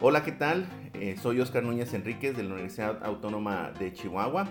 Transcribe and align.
Hola, 0.00 0.24
¿qué 0.24 0.32
tal? 0.32 0.66
Eh, 0.94 1.16
soy 1.22 1.40
Oscar 1.40 1.62
Núñez 1.62 1.92
Enríquez 1.92 2.34
de 2.34 2.42
la 2.42 2.54
Universidad 2.54 3.04
Autónoma 3.04 3.72
de 3.78 3.92
Chihuahua 3.92 4.48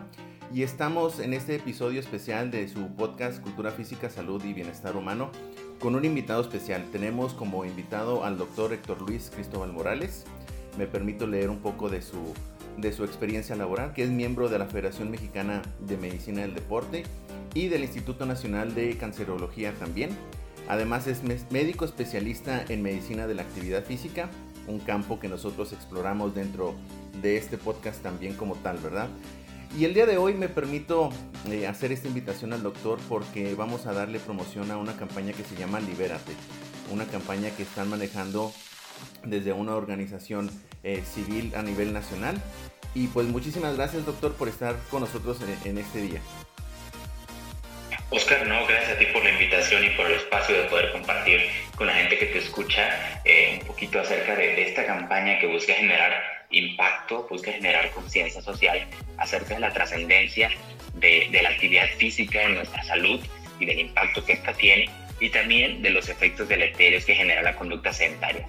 y 0.54 0.62
estamos 0.62 1.20
en 1.20 1.34
este 1.34 1.56
episodio 1.56 2.00
especial 2.00 2.52
de 2.52 2.68
su 2.68 2.96
podcast 2.96 3.42
Cultura 3.42 3.72
Física, 3.72 4.10
Salud 4.10 4.44
y 4.46 4.54
Bienestar 4.54 4.96
Humano 4.96 5.32
con 5.80 5.96
un 5.96 6.06
invitado 6.06 6.42
especial. 6.42 6.86
Tenemos 6.92 7.34
como 7.34 7.66
invitado 7.66 8.24
al 8.24 8.38
doctor 8.38 8.74
Héctor 8.74 9.02
Luis 9.02 9.32
Cristóbal 9.34 9.74
Morales. 9.74 10.26
Me 10.78 10.86
permito 10.86 11.26
leer 11.26 11.50
un 11.50 11.60
poco 11.60 11.90
de 11.90 12.04
su, 12.04 12.34
de 12.78 12.92
su 12.94 13.04
experiencia 13.04 13.56
laboral, 13.56 13.94
que 13.94 14.04
es 14.04 14.10
miembro 14.10 14.50
de 14.50 14.60
la 14.60 14.66
Federación 14.66 15.12
Mexicana 15.12 15.62
de 15.80 15.98
Medicina 15.98 16.42
del 16.42 16.54
Deporte 16.54 17.04
y 17.54 17.68
del 17.68 17.84
Instituto 17.84 18.26
Nacional 18.26 18.76
de 18.76 18.98
Cancerología 18.98 19.74
también. 19.74 20.12
Además 20.68 21.08
es 21.08 21.24
médico 21.52 21.86
especialista 21.86 22.64
en 22.70 22.84
medicina 22.84 23.28
de 23.28 23.36
la 23.36 23.42
actividad 23.42 23.84
física, 23.84 24.30
un 24.68 24.80
campo 24.80 25.20
que 25.20 25.28
nosotros 25.28 25.74
exploramos 25.74 26.36
dentro 26.36 26.76
de 27.22 27.38
este 27.38 27.58
podcast 27.58 28.02
también 28.04 28.36
como 28.36 28.56
tal, 28.56 28.78
¿verdad? 28.78 29.10
Y 29.78 29.86
el 29.86 29.94
día 29.94 30.06
de 30.06 30.18
hoy 30.18 30.34
me 30.34 30.50
permito 30.50 31.10
eh, 31.48 31.68
hacer 31.68 31.92
esta 31.92 32.08
invitación 32.08 32.54
al 32.54 32.64
doctor 32.64 32.98
porque 33.08 33.54
vamos 33.54 33.86
a 33.86 33.94
darle 33.94 34.20
promoción 34.20 34.72
a 34.72 34.78
una 34.78 34.96
campaña 34.96 35.34
que 35.34 35.44
se 35.44 35.56
llama 35.56 35.80
Libérate, 35.80 36.34
una 36.92 37.06
campaña 37.06 37.52
que 37.52 37.64
están 37.64 37.90
manejando 37.90 38.52
desde 39.24 39.54
una 39.54 39.76
organización 39.76 40.50
eh, 40.84 41.04
civil 41.06 41.54
a 41.56 41.62
nivel 41.62 41.94
nacional. 41.94 42.42
Y 42.96 43.08
pues 43.08 43.28
muchísimas 43.28 43.76
gracias 43.76 44.06
doctor 44.06 44.34
por 44.34 44.48
estar 44.48 44.76
con 44.90 45.02
nosotros 45.02 45.38
en 45.64 45.78
este 45.78 46.02
día. 46.02 46.22
Oscar, 48.12 48.48
no, 48.48 48.66
gracias 48.66 48.94
a 48.94 48.98
ti 48.98 49.06
por 49.14 49.24
la 49.24 49.30
invitación 49.30 49.86
y 49.86 49.90
por 49.92 50.08
el 50.08 50.14
espacio 50.14 50.58
de 50.58 50.64
poder 50.64 50.92
compartir 50.92 51.42
con 51.76 51.86
la 51.86 51.94
gente 51.94 52.18
que 52.18 52.26
te 52.26 52.40
escucha 52.40 53.22
eh, 53.24 53.60
un 53.62 53.68
poquito 53.68 54.00
acerca 54.00 54.36
de, 54.36 54.64
esta 54.64 54.84
campaña 54.84 55.38
que 55.38 55.46
busca 55.46 55.74
generar 55.74 56.12
impacto, 56.50 57.28
busca 57.30 57.52
generar 57.52 57.92
conciencia 57.92 58.42
social 58.42 58.88
acerca 59.18 59.54
de 59.54 59.60
la 59.60 59.72
trascendencia 59.72 60.50
de, 60.96 61.28
de 61.32 61.42
la 61.44 61.50
actividad 61.50 61.88
física 61.98 62.42
en 62.42 62.56
nuestra 62.56 62.82
salud 62.84 63.20
y 63.60 63.66
del 63.66 63.80
impacto 63.80 64.26
que 64.26 64.34
esta 64.34 64.54
tiene 64.54 64.90
y 65.20 65.30
también 65.30 65.84
de 65.84 65.92
los 65.92 66.10
efectos 66.10 66.50
deleterios 66.50 67.06
que 67.06 67.14
genera 67.14 67.44
la 67.44 67.56
conducta 67.56 67.94
sedentaria. 67.94 68.48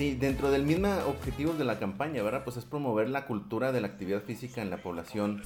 Sí, 0.00 0.16
dentro 0.18 0.50
del 0.50 0.62
mismo 0.62 0.88
objetivo 1.06 1.52
de 1.52 1.62
la 1.66 1.78
campaña, 1.78 2.22
¿verdad? 2.22 2.42
Pues 2.42 2.56
es 2.56 2.64
promover 2.64 3.10
la 3.10 3.26
cultura 3.26 3.70
de 3.70 3.82
la 3.82 3.88
actividad 3.88 4.22
física 4.22 4.62
en 4.62 4.70
la 4.70 4.78
población 4.78 5.42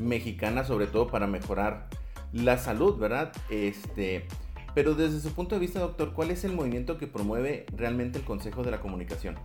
mexicana, 0.00 0.64
sobre 0.64 0.86
todo 0.86 1.08
para 1.08 1.26
mejorar 1.26 1.90
la 2.32 2.56
salud, 2.56 2.96
¿verdad? 2.96 3.34
Este, 3.50 4.24
pero 4.74 4.94
desde 4.94 5.20
su 5.20 5.34
punto 5.34 5.56
de 5.56 5.60
vista, 5.60 5.80
doctor, 5.80 6.14
¿cuál 6.14 6.30
es 6.30 6.42
el 6.44 6.52
movimiento 6.52 6.96
que 6.96 7.06
promueve 7.06 7.66
realmente 7.76 8.18
el 8.18 8.24
Consejo 8.24 8.62
de 8.62 8.70
la 8.70 8.80
Comunicación? 8.80 9.38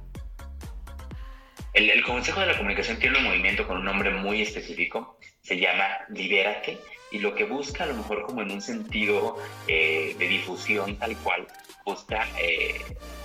El, 1.73 2.01
Consejo 2.01 2.39
de 2.39 2.45
la 2.45 2.57
Comunicación 2.57 2.99
tiene 2.99 3.17
un 3.17 3.25
movimiento 3.25 3.67
con 3.67 3.79
un 3.79 3.83
nombre 3.83 4.11
muy 4.11 4.41
específico, 4.41 5.19
se 5.41 5.59
llama 5.59 5.89
Libérate, 6.07 6.77
y 7.11 7.19
lo 7.19 7.35
que 7.35 7.43
busca, 7.43 7.83
a 7.83 7.87
lo 7.87 7.95
mejor 7.95 8.21
como 8.21 8.41
en 8.43 8.51
un 8.51 8.61
sentido 8.61 9.35
eh, 9.67 10.15
de 10.17 10.27
difusión 10.29 10.95
tal 10.95 11.17
cual, 11.17 11.47
busca 11.85 12.27
eh, 12.39 12.79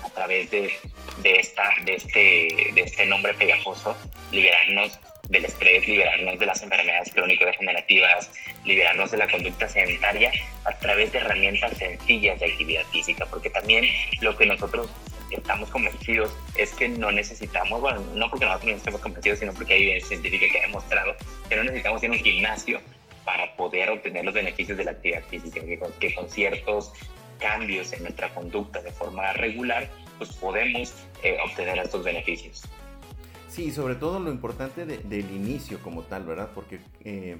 a 0.04 0.10
través 0.10 0.50
de, 0.50 0.72
de, 1.22 1.36
esta, 1.36 1.64
de, 1.84 1.94
este, 1.94 2.72
de 2.74 2.80
este 2.80 3.06
nombre 3.06 3.34
pegajoso 3.34 3.96
liberarnos 4.32 4.98
del 5.28 5.44
estrés, 5.44 5.86
liberarnos 5.86 6.38
de 6.38 6.46
las 6.46 6.62
enfermedades 6.62 7.12
crónico-degenerativas, 7.12 8.30
liberarnos 8.64 9.10
de 9.10 9.18
la 9.18 9.28
conducta 9.28 9.68
sedentaria 9.68 10.32
a 10.64 10.72
través 10.78 11.12
de 11.12 11.18
herramientas 11.18 11.76
sencillas 11.76 12.40
de 12.40 12.46
actividad 12.46 12.84
física, 12.86 13.26
porque 13.26 13.50
también 13.50 13.84
lo 14.20 14.36
que 14.36 14.46
nosotros 14.46 14.88
estamos 15.30 15.68
convencidos 15.68 16.34
es 16.56 16.72
que 16.72 16.88
no 16.88 17.12
necesitamos, 17.12 17.80
bueno, 17.80 18.00
no 18.14 18.30
porque 18.30 18.46
nosotros 18.46 18.70
no 18.70 18.76
estemos 18.78 19.00
convencidos, 19.02 19.38
sino 19.38 19.52
porque 19.52 19.74
hay 19.74 19.82
evidencia 19.82 20.08
científica 20.08 20.46
que 20.50 20.58
ha 20.58 20.62
demostrado 20.62 21.14
que 21.48 21.56
no 21.56 21.64
necesitamos 21.64 22.02
ir 22.02 22.10
a 22.10 22.12
un 22.12 22.18
gimnasio 22.18 22.80
para 23.24 23.54
poder 23.56 23.90
obtener 23.90 24.24
los 24.24 24.32
beneficios 24.32 24.78
de 24.78 24.84
la 24.84 24.92
actividad 24.92 25.22
física, 25.24 25.60
que 25.60 25.78
con, 25.78 25.92
que 26.00 26.14
con 26.14 26.30
ciertos 26.30 26.92
cambios 27.38 27.92
en 27.92 28.02
nuestra 28.02 28.32
conducta 28.34 28.82
de 28.82 28.92
forma 28.92 29.32
regular, 29.34 29.88
pues 30.18 30.32
podemos 30.32 30.94
eh, 31.22 31.38
obtener 31.44 31.78
estos 31.78 32.04
beneficios. 32.04 32.62
Sí, 33.48 33.72
sobre 33.72 33.94
todo 33.94 34.20
lo 34.20 34.30
importante 34.30 34.84
del 34.84 35.30
inicio 35.30 35.80
como 35.80 36.02
tal, 36.02 36.24
¿verdad? 36.24 36.50
Porque 36.54 36.80
eh, 37.04 37.38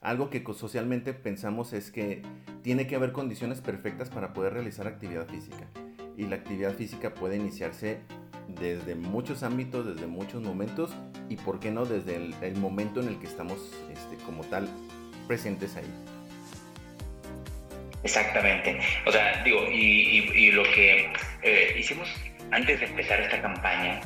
algo 0.00 0.30
que 0.30 0.42
socialmente 0.54 1.12
pensamos 1.12 1.72
es 1.72 1.90
que 1.90 2.22
tiene 2.62 2.86
que 2.86 2.96
haber 2.96 3.12
condiciones 3.12 3.60
perfectas 3.60 4.08
para 4.08 4.32
poder 4.32 4.54
realizar 4.54 4.86
actividad 4.86 5.26
física. 5.28 5.68
Y 6.16 6.24
la 6.24 6.36
actividad 6.36 6.74
física 6.74 7.14
puede 7.14 7.36
iniciarse 7.36 8.00
desde 8.48 8.94
muchos 8.94 9.42
ámbitos, 9.42 9.86
desde 9.86 10.06
muchos 10.06 10.42
momentos 10.42 10.90
y, 11.28 11.36
¿por 11.36 11.60
qué 11.60 11.70
no?, 11.70 11.84
desde 11.84 12.16
el, 12.16 12.56
momento 12.56 13.00
en 13.00 13.08
el 13.08 13.18
que 13.18 13.26
estamos 13.26 13.58
este, 13.92 14.16
como 14.24 14.42
tal 14.44 14.68
presentes 15.26 15.76
ahí. 15.76 16.19
Exactamente. 18.02 18.78
O 19.06 19.12
sea, 19.12 19.42
digo, 19.44 19.66
y, 19.70 20.50
lo 20.52 20.62
que 20.64 21.12
eh, 21.42 21.76
hicimos 21.78 22.08
antes 22.50 22.80
de 22.80 22.86
empezar 22.86 23.20
esta 23.20 23.40
campaña 23.40 24.00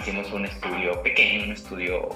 hicimos 0.00 0.32
un 0.32 0.46
estudio 0.46 1.02
pequeño, 1.02 1.44
un 1.44 1.52
estudio 1.52 2.08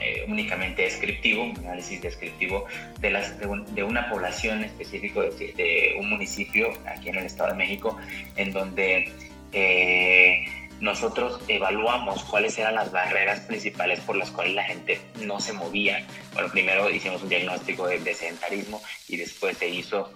eh, 0.00 0.24
únicamente 0.28 0.82
descriptivo, 0.82 1.44
un 1.44 1.58
análisis 1.58 2.00
descriptivo 2.00 2.66
de, 3.00 3.10
las, 3.10 3.38
de, 3.38 3.82
una 3.82 4.08
población 4.10 4.62
específica 4.64 5.20
de, 5.20 5.96
un 5.98 6.10
municipio 6.10 6.70
aquí 6.86 7.08
en 7.08 7.16
el 7.16 7.26
Estado 7.26 7.50
de 7.50 7.56
México, 7.56 7.96
en 8.36 8.52
donde 8.52 9.12
eh, 9.52 10.44
nosotros 10.80 11.40
evaluamos 11.48 12.22
cuáles 12.24 12.58
eran 12.58 12.74
las 12.74 12.92
barreras 12.92 13.40
principales 13.40 14.00
por 14.00 14.16
las 14.16 14.30
cuales 14.30 14.54
la 14.54 14.64
gente 14.64 15.00
no 15.22 15.40
se 15.40 15.52
movía. 15.52 16.04
Bueno, 16.34 16.50
primero 16.50 16.90
hicimos 16.90 17.22
un 17.22 17.28
diagnóstico 17.28 17.86
de, 17.86 17.98
de 18.00 18.14
sedentarismo 18.14 18.82
y 19.08 19.16
después 19.16 19.56
se 19.58 19.68
hizo 19.68 20.12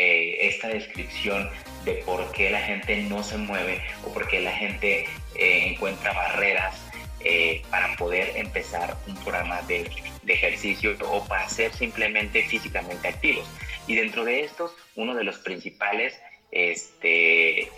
eh, 0.00 0.46
esta 0.46 0.68
descripción 0.68 1.50
de 1.84 1.94
por 2.06 2.30
qué 2.30 2.50
la 2.50 2.60
gente 2.60 2.96
no 3.02 3.24
se 3.24 3.36
mueve 3.36 3.82
o 4.04 4.14
por 4.14 4.28
qué 4.28 4.38
la 4.40 4.52
gente 4.52 5.06
eh, 5.34 5.72
encuentra 5.72 6.12
barreras 6.12 6.80
eh, 7.24 7.62
para 7.68 7.96
poder 7.96 8.36
empezar 8.36 8.96
un 9.08 9.16
programa 9.16 9.60
de, 9.62 9.90
de, 10.22 10.32
ejercicio 10.32 10.96
o 11.10 11.24
para 11.26 11.48
ser 11.48 11.72
simplemente 11.74 12.44
físicamente 12.44 13.08
activos. 13.08 13.44
Y 13.88 13.96
dentro 13.96 14.24
de 14.24 14.44
estos, 14.44 14.70
uno 14.94 15.16
de 15.16 15.24
los 15.24 15.38
principales 15.38 16.16
este, 16.52 17.68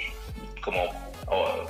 como 0.62 0.92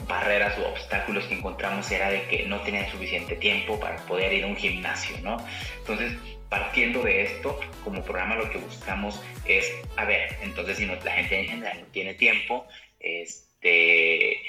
barreras 0.09 0.59
o 0.59 0.69
obstáculos 0.71 1.27
que 1.27 1.35
encontramos 1.35 1.89
era 1.93 2.11
de 2.11 2.23
que 2.27 2.47
no 2.47 2.61
tenían 2.63 2.91
suficiente 2.91 3.37
tiempo 3.37 3.79
para 3.79 3.99
poder 4.07 4.33
ir 4.33 4.43
a 4.43 4.49
un 4.49 4.57
gimnasio, 4.57 5.17
¿no? 5.23 5.37
Entonces, 5.79 6.13
partiendo 6.51 7.03
de 7.03 7.23
esto, 7.23 7.59
como 7.85 8.03
programa 8.03 8.35
lo 8.35 8.51
que 8.51 8.59
buscamos 8.59 9.23
es, 9.47 9.73
a 9.97 10.05
ver, 10.05 10.37
entonces 10.43 10.77
si 10.77 10.85
no, 10.85 10.97
la 10.97 11.13
gente 11.13 11.41
en 11.41 11.47
general 11.47 11.81
no 11.81 11.87
tiene 11.87 12.15
tiempo, 12.15 12.67
este, 12.99 14.43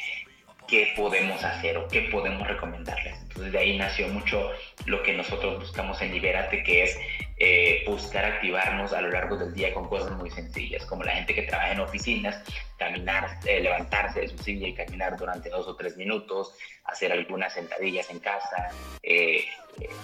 ¿qué 0.67 0.94
podemos 0.95 1.44
hacer 1.44 1.78
o 1.78 1.88
qué 1.88 2.01
podemos 2.01 2.47
recomendarles? 2.47 3.22
Entonces 3.22 3.53
de 3.53 3.59
ahí 3.59 3.78
nació 3.78 4.07
mucho 4.07 4.51
lo 4.85 5.03
que 5.03 5.13
nosotros 5.13 5.59
buscamos 5.59 6.01
en 6.01 6.11
Liberate, 6.11 6.63
que 6.63 6.84
es 6.84 7.00
eh, 7.44 7.84
buscar 7.88 8.24
activarnos 8.24 8.94
a 8.94 9.02
lo 9.02 9.09
largo 9.09 9.35
del 9.35 9.52
día 9.52 9.74
con 9.74 9.90
cosas 9.90 10.12
muy 10.12 10.29
sencillas, 10.29 10.85
como 10.85 11.03
la 11.03 11.13
gente 11.13 11.34
que 11.34 11.41
trabaja 11.41 11.72
en 11.72 11.79
oficinas, 11.79 12.40
caminar, 12.78 13.40
eh, 13.46 13.59
levantarse 13.62 14.22
de 14.22 14.28
su 14.28 14.38
silla 14.38 14.68
y 14.68 14.75
caminar 14.75 15.18
durante 15.18 15.50
dos 15.50 15.68
o 15.68 15.75
tres 15.75 15.97
minutos, 15.97 16.53
hacer 16.84 17.12
algunas 17.12 17.52
sentadillas 17.52 18.12
en 18.12 18.19
casa, 18.19 18.69
eh, 19.02 19.44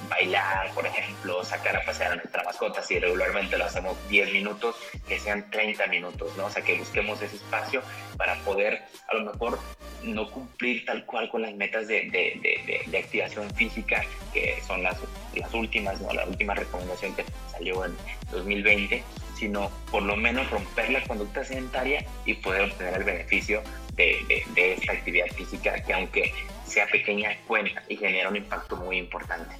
bailar, 0.09 0.71
por 0.73 0.87
ejemplo, 0.87 1.43
sacar 1.43 1.75
a 1.75 1.85
pasear 1.85 2.13
a 2.13 2.15
nuestra 2.15 2.43
mascota, 2.43 2.81
si 2.81 2.97
regularmente 2.97 3.55
lo 3.55 3.65
hacemos 3.65 3.95
10 4.09 4.33
minutos, 4.33 4.75
que 5.07 5.19
sean 5.19 5.51
30 5.51 5.85
minutos, 5.87 6.35
¿no? 6.37 6.45
O 6.45 6.49
sea, 6.49 6.63
que 6.63 6.79
busquemos 6.79 7.21
ese 7.21 7.35
espacio 7.35 7.83
para 8.17 8.33
poder, 8.43 8.81
a 9.09 9.13
lo 9.13 9.31
mejor, 9.31 9.59
no 10.03 10.29
cumplir 10.29 10.85
tal 10.85 11.05
cual 11.05 11.29
con 11.29 11.41
las 11.41 11.53
metas 11.55 11.87
de, 11.87 12.09
de, 12.09 12.83
de, 12.87 12.97
activación 12.97 13.49
física, 13.55 14.03
que 14.33 14.61
son 14.65 14.83
las, 14.83 14.97
las 15.35 15.53
últimas, 15.53 15.99
¿no? 16.01 16.13
La 16.13 16.25
última 16.25 16.53
recomendación 16.53 17.15
que 17.15 17.25
salió 17.51 17.85
en 17.85 17.95
2020, 18.31 19.03
sino 19.37 19.71
por 19.91 20.03
lo 20.03 20.15
menos 20.15 20.49
romper 20.49 20.91
la 20.91 21.03
conducta 21.03 21.43
sedentaria 21.43 22.05
y 22.25 22.35
poder 22.35 22.63
obtener 22.63 22.95
el 22.95 23.03
beneficio 23.03 23.61
de, 23.95 24.43
de, 24.53 24.73
esta 24.73 24.93
actividad 24.93 25.27
física 25.35 25.83
que 25.83 25.93
aunque 25.93 26.33
sea 26.65 26.87
pequeña 26.87 27.29
cuenta 27.47 27.83
y 27.87 27.97
genera 27.97 28.29
un 28.29 28.35
impacto 28.35 28.75
muy 28.77 28.97
importante. 28.97 29.55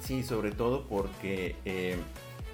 Sí, 0.00 0.22
sobre 0.22 0.52
todo 0.52 0.86
porque 0.86 1.56
eh, 1.64 1.96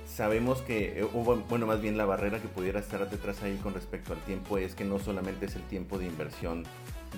sabemos 0.06 0.62
que, 0.62 1.00
eh, 1.00 1.02
bueno, 1.02 1.66
más 1.66 1.80
bien 1.80 1.96
la 1.96 2.04
barrera 2.04 2.40
que 2.40 2.48
pudiera 2.48 2.80
estar 2.80 3.08
detrás 3.08 3.42
ahí 3.42 3.56
con 3.62 3.74
respecto 3.74 4.12
al 4.12 4.20
tiempo 4.20 4.58
es 4.58 4.74
que 4.74 4.84
no 4.84 4.98
solamente 4.98 5.46
es 5.46 5.56
el 5.56 5.62
tiempo 5.62 5.98
de 5.98 6.06
inversión 6.06 6.64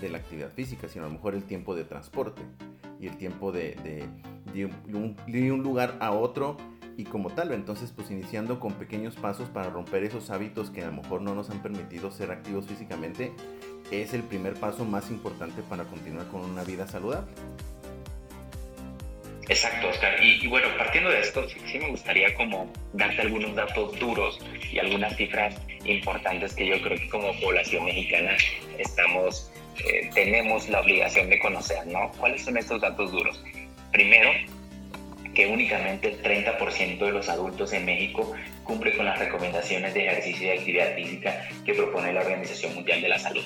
de 0.00 0.08
la 0.08 0.18
actividad 0.18 0.50
física, 0.52 0.88
sino 0.88 1.04
a 1.04 1.08
lo 1.08 1.14
mejor 1.14 1.34
el 1.34 1.44
tiempo 1.44 1.74
de 1.74 1.84
transporte 1.84 2.42
y 3.00 3.06
el 3.06 3.16
tiempo 3.16 3.52
de, 3.52 3.74
de, 4.52 4.64
un, 4.64 5.16
de 5.26 5.52
un 5.52 5.62
lugar 5.62 5.96
a 6.00 6.12
otro 6.12 6.56
y 6.96 7.04
como 7.04 7.30
tal, 7.30 7.52
entonces 7.52 7.92
pues 7.94 8.10
iniciando 8.10 8.60
con 8.60 8.74
pequeños 8.74 9.16
pasos 9.16 9.48
para 9.48 9.70
romper 9.70 10.04
esos 10.04 10.30
hábitos 10.30 10.70
que 10.70 10.82
a 10.82 10.86
lo 10.86 10.92
mejor 10.92 11.22
no 11.22 11.34
nos 11.34 11.50
han 11.50 11.62
permitido 11.62 12.10
ser 12.10 12.30
activos 12.30 12.66
físicamente, 12.66 13.32
es 13.90 14.14
el 14.14 14.22
primer 14.22 14.54
paso 14.54 14.84
más 14.84 15.10
importante 15.10 15.62
para 15.62 15.84
continuar 15.84 16.26
con 16.28 16.42
una 16.42 16.64
vida 16.64 16.86
saludable. 16.86 17.30
Exacto, 19.48 19.88
Oscar. 19.88 20.14
Y, 20.22 20.46
bueno, 20.46 20.68
partiendo 20.78 21.10
de 21.10 21.20
esto, 21.20 21.46
sí, 21.48 21.78
me 21.78 21.90
gustaría 21.90 22.32
como 22.34 22.72
darte 22.92 23.22
algunos 23.22 23.54
datos 23.54 23.98
duros 23.98 24.38
y 24.72 24.78
algunas 24.78 25.16
cifras 25.16 25.54
importantes 25.84 26.54
que 26.54 26.66
yo 26.66 26.80
creo 26.80 26.96
que 26.96 27.08
como 27.08 27.38
población 27.40 27.84
mexicana 27.84 28.36
estamos, 28.78 29.50
eh, 29.78 30.10
tenemos 30.14 30.68
la 30.68 30.80
obligación 30.80 31.30
de 31.30 31.38
conocer, 31.38 31.86
¿no? 31.86 32.10
¿Cuáles 32.18 32.42
son 32.42 32.56
estos 32.56 32.80
datos 32.80 33.10
duros? 33.12 33.42
Primero, 33.92 34.30
que 35.34 35.46
únicamente 35.46 36.08
el 36.08 36.22
30% 36.22 36.98
de 36.98 37.12
los 37.12 37.28
adultos 37.28 37.72
en 37.72 37.84
México 37.84 38.32
cumple 38.64 38.96
con 38.96 39.06
las 39.06 39.18
recomendaciones 39.18 39.94
de 39.94 40.06
ejercicio 40.06 40.46
y 40.48 40.58
actividad 40.58 40.94
física 40.94 41.48
que 41.64 41.74
propone 41.74 42.12
la 42.12 42.20
Organización 42.20 42.74
Mundial 42.74 43.00
de 43.00 43.08
la 43.08 43.18
Salud. 43.18 43.44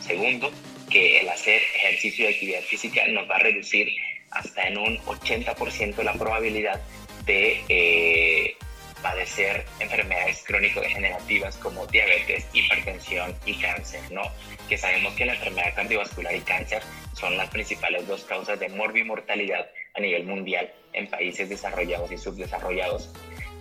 Segundo, 0.00 0.50
que 0.90 1.20
el 1.20 1.28
hacer 1.28 1.60
ejercicio 1.76 2.24
y 2.24 2.32
actividad 2.32 2.60
física 2.62 3.06
nos 3.08 3.28
va 3.28 3.36
a 3.36 3.40
reducir 3.40 3.88
hasta 4.30 4.68
en 4.68 4.78
un 4.78 4.98
80% 4.98 6.02
la 6.02 6.14
probabilidad 6.14 6.80
de 7.26 7.62
eh, 7.68 8.56
padecer 9.02 9.64
enfermedades 9.80 10.42
crónico-degenerativas 10.46 11.56
como 11.56 11.86
diabetes, 11.86 12.46
hipertensión 12.52 13.34
y 13.46 13.54
cáncer, 13.54 14.00
¿no? 14.10 14.22
Que 14.68 14.76
sabemos 14.76 15.14
que 15.14 15.26
la 15.26 15.34
enfermedad 15.34 15.74
cardiovascular 15.74 16.34
y 16.34 16.40
cáncer 16.40 16.82
son 17.14 17.36
las 17.36 17.50
principales 17.50 18.06
dos 18.06 18.24
causas 18.24 18.58
de 18.60 18.68
morbimortalidad 18.68 19.68
a 19.94 20.00
nivel 20.00 20.24
mundial 20.24 20.72
en 20.92 21.08
países 21.08 21.48
desarrollados 21.48 22.10
y 22.12 22.18
subdesarrollados. 22.18 23.10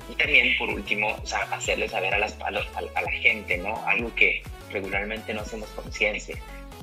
Y 0.10 0.16
también, 0.16 0.57
por 0.57 0.69
último, 0.69 1.16
hacerle 1.51 1.89
saber 1.89 2.13
a, 2.13 2.19
las, 2.19 2.38
a, 2.42 2.51
la 2.51 3.12
gente, 3.12 3.57
¿no? 3.57 3.86
Algo 3.88 4.13
que 4.16 4.42
regularmente 4.72 5.34
no 5.34 5.42
hacemos 5.42 5.69
conciencia 5.69 6.38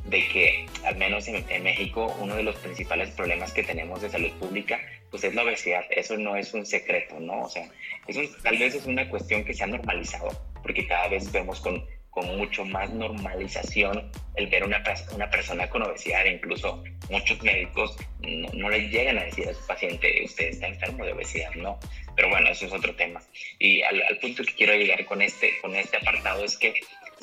de 0.05 0.29
que, 0.29 0.67
al 0.85 0.97
menos 0.97 1.27
en, 1.29 1.63
México, 1.63 2.15
uno 2.21 2.37
de 2.37 2.43
los 2.43 2.57
principales 2.57 3.11
problemas 3.11 3.53
que 3.53 3.63
tenemos 3.63 4.03
de 4.03 4.11
salud 4.11 4.31
pública, 4.33 4.81
pues 5.11 5.25
es 5.25 5.35
la 5.35 5.43
obesidad. 5.43 5.85
Eso 5.91 6.17
no 6.17 6.37
es 6.37 6.53
un 6.53 6.67
secreto, 6.67 7.19
¿no? 7.21 7.43
O 7.43 7.49
sea, 7.49 7.69
eso 8.07 8.21
tal 8.43 8.59
vez 8.59 8.75
es 8.75 8.87
una 8.87 9.09
cuestión 9.09 9.45
que 9.45 9.55
se 9.55 9.65
ha 9.65 9.67
normalizado, 9.67 10.31
porque 10.63 10.87
cada 10.87 11.09
vez 11.09 11.31
vemos 11.33 11.61
con, 11.61 11.85
con 12.11 12.37
mucho 12.37 12.65
más 12.65 12.91
normalización 12.91 14.11
el 14.37 14.47
ver 14.49 14.65
una, 14.65 14.83
una 15.15 15.31
persona 15.31 15.71
con 15.71 15.83
obesidad. 15.83 16.25
Incluso 16.27 16.85
muchos 17.09 17.43
médicos 17.43 17.97
no, 18.21 18.49
no 18.53 18.69
le 18.69 18.89
llegan 18.89 19.19
a 19.19 19.25
decir 19.25 19.49
a 19.49 19.55
su 19.55 19.67
paciente, 19.67 20.23
usted 20.25 20.49
está 20.49 20.67
enfermo 20.67 21.05
de 21.05 21.13
obesidad, 21.13 21.53
¿no? 21.55 21.79
Pero 22.15 22.29
bueno, 22.29 22.49
eso 22.51 22.67
es 22.67 22.73
otro 22.73 22.95
tema. 22.95 23.23
Y 23.59 23.83
al, 23.83 24.03
al 24.03 24.19
punto 24.19 24.45
que 24.45 24.55
quiero 24.55 24.75
llegar 24.75 25.05
con 25.07 25.23
este, 25.23 25.59
con 25.63 25.75
este 25.75 25.97
apartado 25.97 26.45
es 26.45 26.59
que 26.59 26.75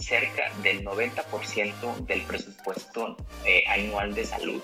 cerca 0.01 0.51
del 0.63 0.83
90% 0.83 2.05
del 2.05 2.21
presupuesto 2.23 3.17
eh, 3.45 3.63
anual 3.67 4.13
de 4.13 4.25
salud 4.25 4.61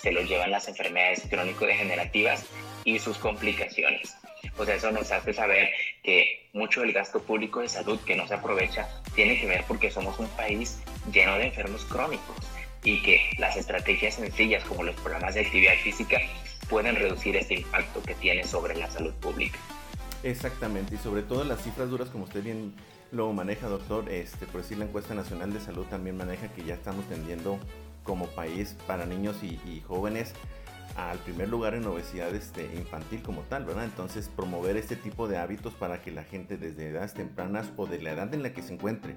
se 0.00 0.12
lo 0.12 0.22
llevan 0.22 0.52
las 0.52 0.68
enfermedades 0.68 1.22
crónico-degenerativas 1.28 2.44
y 2.84 2.98
sus 2.98 3.18
complicaciones. 3.18 4.14
Sea, 4.64 4.74
eso 4.74 4.90
nos 4.90 5.10
hace 5.10 5.32
saber 5.32 5.68
que 6.02 6.48
mucho 6.52 6.80
del 6.80 6.92
gasto 6.92 7.20
público 7.20 7.60
de 7.60 7.68
salud 7.68 7.98
que 8.06 8.16
no 8.16 8.26
se 8.26 8.34
aprovecha 8.34 8.88
tiene 9.14 9.38
que 9.38 9.46
ver 9.46 9.64
porque 9.66 9.90
somos 9.90 10.18
un 10.18 10.28
país 10.28 10.78
lleno 11.12 11.36
de 11.36 11.46
enfermos 11.46 11.84
crónicos 11.84 12.36
y 12.84 13.02
que 13.02 13.20
las 13.38 13.56
estrategias 13.56 14.14
sencillas 14.14 14.64
como 14.64 14.84
los 14.84 14.94
programas 14.96 15.34
de 15.34 15.40
actividad 15.40 15.74
física 15.82 16.18
pueden 16.70 16.96
reducir 16.96 17.36
este 17.36 17.54
impacto 17.54 18.02
que 18.02 18.14
tiene 18.14 18.44
sobre 18.44 18.76
la 18.76 18.90
salud 18.90 19.12
pública. 19.14 19.58
Exactamente, 20.22 20.94
y 20.94 20.98
sobre 20.98 21.22
todo 21.22 21.44
las 21.44 21.62
cifras 21.62 21.90
duras, 21.90 22.08
como 22.08 22.24
usted 22.24 22.42
bien 22.42 22.74
lo 23.16 23.32
maneja, 23.32 23.68
doctor. 23.68 24.08
Este, 24.10 24.46
por 24.46 24.60
decir, 24.60 24.78
la 24.78 24.84
encuesta 24.84 25.14
nacional 25.14 25.52
de 25.52 25.60
salud 25.60 25.86
también 25.86 26.16
maneja 26.16 26.48
que 26.48 26.62
ya 26.62 26.74
estamos 26.74 27.06
tendiendo 27.06 27.58
como 28.04 28.26
país 28.26 28.76
para 28.86 29.06
niños 29.06 29.42
y, 29.42 29.80
jóvenes 29.80 30.34
al 30.96 31.18
primer 31.18 31.50
lugar 31.50 31.74
en 31.74 31.84
obesidad 31.86 32.34
este, 32.34 32.64
infantil 32.74 33.20
como 33.22 33.42
tal, 33.42 33.66
¿verdad? 33.66 33.84
Entonces, 33.84 34.30
promover 34.34 34.76
este 34.76 34.96
tipo 34.96 35.28
de 35.28 35.36
hábitos 35.36 35.74
para 35.74 36.00
que 36.00 36.10
la 36.10 36.24
gente 36.24 36.56
desde 36.56 36.88
edades 36.88 37.12
tempranas 37.12 37.70
o 37.76 37.86
de 37.86 38.00
la 38.00 38.12
edad 38.12 38.32
en 38.32 38.42
la 38.42 38.54
que 38.54 38.62
se 38.62 38.72
encuentre 38.72 39.16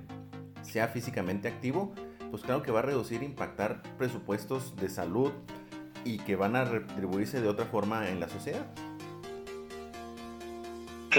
sea 0.62 0.90
físicamente 0.90 1.48
activo, 1.48 1.94
pues 2.32 2.44
claro 2.44 2.64
que 2.64 2.72
va 2.72 2.80
a 2.80 2.84
reducir, 2.84 3.24
impactar 3.24 3.82
presupuestos 3.98 4.76
de 4.76 4.90
salud 4.90 5.32
y 6.04 6.18
que 6.18 6.36
van 6.36 6.58
a 6.58 6.66
retribuirse 6.66 7.40
de 7.40 7.48
otra 7.48 7.66
forma 7.66 8.10
en 8.10 8.20
la 8.20 8.28
sociedad. 8.28 8.66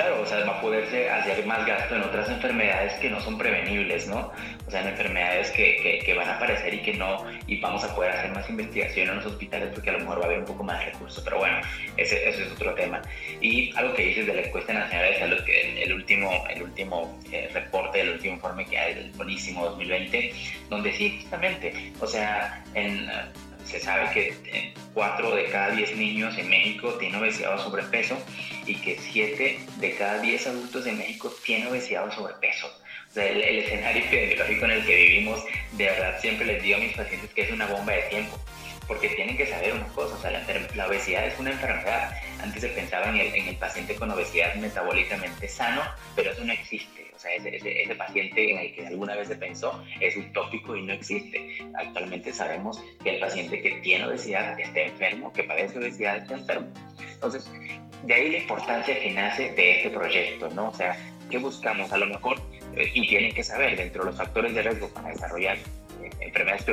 Claro, 0.01 0.23
o 0.23 0.25
sea, 0.25 0.43
va 0.47 0.57
a 0.57 0.61
poderse 0.63 1.11
hacer 1.11 1.45
más 1.45 1.67
gasto 1.67 1.95
en 1.95 2.01
otras 2.01 2.27
enfermedades 2.31 2.95
que 3.01 3.11
no 3.11 3.21
son 3.21 3.37
prevenibles, 3.37 4.09
¿no? 4.09 4.33
O 4.67 4.71
sea, 4.71 4.81
en 4.81 4.89
enfermedades 4.89 5.51
que, 5.51 6.01
que, 6.03 6.15
van 6.15 6.27
a 6.27 6.37
aparecer 6.37 6.73
y 6.73 6.79
que 6.79 6.95
no, 6.95 7.27
y 7.47 7.61
vamos 7.61 7.85
a 7.85 7.95
poder 7.95 8.13
hacer 8.13 8.31
más 8.33 8.49
investigación 8.49 9.11
en 9.11 9.17
los 9.17 9.27
hospitales 9.27 9.69
porque 9.75 9.91
a 9.91 9.93
lo 9.93 9.99
mejor 9.99 10.21
va 10.21 10.23
a 10.23 10.27
haber 10.29 10.39
un 10.39 10.47
poco 10.47 10.65
más 10.65 10.79
de 10.79 10.93
recursos, 10.93 11.23
pero 11.23 11.41
bueno, 11.41 11.61
ese, 11.99 12.27
ese 12.27 12.45
es 12.45 12.53
otro 12.53 12.73
tema. 12.73 13.03
Y 13.43 13.77
algo 13.77 13.93
que 13.93 14.07
dices 14.07 14.27
de 14.27 14.37
la 14.37 14.41
encuesta 14.41 14.73
nacional 14.73 15.13
de 15.13 15.19
salud, 15.19 15.45
que 15.45 15.83
el, 15.83 15.93
último, 15.93 16.45
el 16.49 16.63
último 16.63 17.19
eh, 17.31 17.51
reporte, 17.53 18.01
el 18.01 18.09
último 18.13 18.35
informe 18.37 18.65
que 18.65 18.79
hay, 18.79 18.93
el 18.95 19.11
buenísimo 19.11 19.67
2020, 19.67 20.33
donde 20.71 20.95
sí, 20.95 21.19
justamente, 21.21 21.93
o 22.01 22.07
sea, 22.07 22.65
en 22.73 23.07
se 23.71 23.81
sabe 23.81 24.11
que 24.13 24.75
4 24.95 25.35
de 25.35 25.45
cada 25.47 25.75
10 25.75 25.97
niños 25.97 26.37
en 26.37 26.49
México 26.49 26.95
tienen 26.95 27.21
obesidad 27.21 27.55
o 27.55 27.59
sobrepeso 27.63 28.17
y 28.67 28.75
que 28.75 28.99
7 28.99 29.61
de 29.77 29.95
cada 29.97 30.21
10 30.21 30.47
adultos 30.49 30.87
en 30.87 30.99
México 30.99 31.33
tienen 31.45 31.69
obesidad 31.69 32.07
o 32.09 32.13
sobrepeso. 32.13 32.67
O 32.67 33.13
sea, 33.13 33.27
el, 33.27 33.41
escenario 33.43 34.05
epidemiológico 34.05 34.65
en 34.65 34.71
el 34.73 34.85
que 34.85 34.97
vivimos, 34.97 35.45
de 35.73 35.85
verdad 35.85 36.21
siempre 36.21 36.47
les 36.47 36.63
digo 36.63 36.77
a 36.77 36.81
mis 36.81 36.97
pacientes 36.97 37.31
que 37.33 37.43
es 37.43 37.51
una 37.53 37.67
bomba 37.67 37.93
de 37.93 38.03
tiempo, 38.03 38.39
porque 38.91 39.09
tienen 39.11 39.37
que 39.37 39.47
saber 39.47 39.73
una 39.75 39.87
cosa, 39.95 40.17
o 40.17 40.21
sea, 40.21 40.33
la, 40.75 40.87
obesidad 40.89 41.25
es 41.25 41.39
una 41.39 41.53
enfermedad. 41.53 42.11
Antes 42.43 42.61
se 42.61 42.71
pensaba 42.71 43.09
en 43.11 43.19
el, 43.19 43.33
en 43.37 43.47
el 43.47 43.55
paciente 43.55 43.95
con 43.95 44.11
obesidad 44.11 44.53
metabólicamente 44.57 45.49
sano, 45.49 45.81
pero 46.17 46.33
eso 46.33 46.45
no 46.45 46.53
existe 46.53 47.09
o 47.15 47.19
sea, 47.21 47.33
ese, 47.35 47.95
paciente 47.95 48.51
en 48.51 48.59
el 48.59 48.75
que 48.75 48.87
alguna 48.89 49.15
vez 49.15 49.29
se 49.29 49.37
pensó 49.37 49.81
es 50.01 50.17
utópico 50.17 50.75
y 50.75 50.83
no 50.83 50.93
existe. 50.93 51.59
Actualmente 51.75 52.33
sabemos 52.33 52.83
que 53.05 53.11
el 53.11 53.21
paciente 53.21 53.63
que 53.63 53.77
tiene 53.83 54.07
obesidad 54.07 54.59
está 54.59 54.81
enfermo, 54.81 55.33
que 55.33 55.45
padece 55.45 55.79
obesidad 55.79 56.17
está 56.17 56.35
enfermo. 56.35 56.67
Entonces, 57.13 57.49
de 58.03 58.15
ahí 58.15 58.31
la 58.33 58.39
importancia 58.39 58.99
que 58.99 59.13
nace 59.13 59.53
de 59.53 59.77
este 59.77 59.91
proyecto, 59.91 60.49
¿no? 60.51 60.71
O 60.71 60.75
sea, 60.75 60.97
¿qué 61.31 61.39
buscamos? 61.39 61.93
A 61.93 61.99
lo 61.99 62.07
mejor, 62.07 62.41
eh, 62.75 62.91
y 62.93 63.07
tienen 63.07 63.33
que 63.35 63.45
saber, 63.45 63.77
dentro 63.77 64.03
de 64.03 64.11
los 64.11 64.19
factores 64.19 64.53
de 64.53 64.63
riesgo 64.63 64.89
para 64.89 65.11
desarrollar 65.11 65.59
enfermedades 66.21 66.65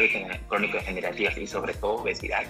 crónico-degenerativas 0.48 1.38
y 1.38 1.48
sobre 1.48 1.74
todo 1.76 1.96
obesidad, 2.02 2.44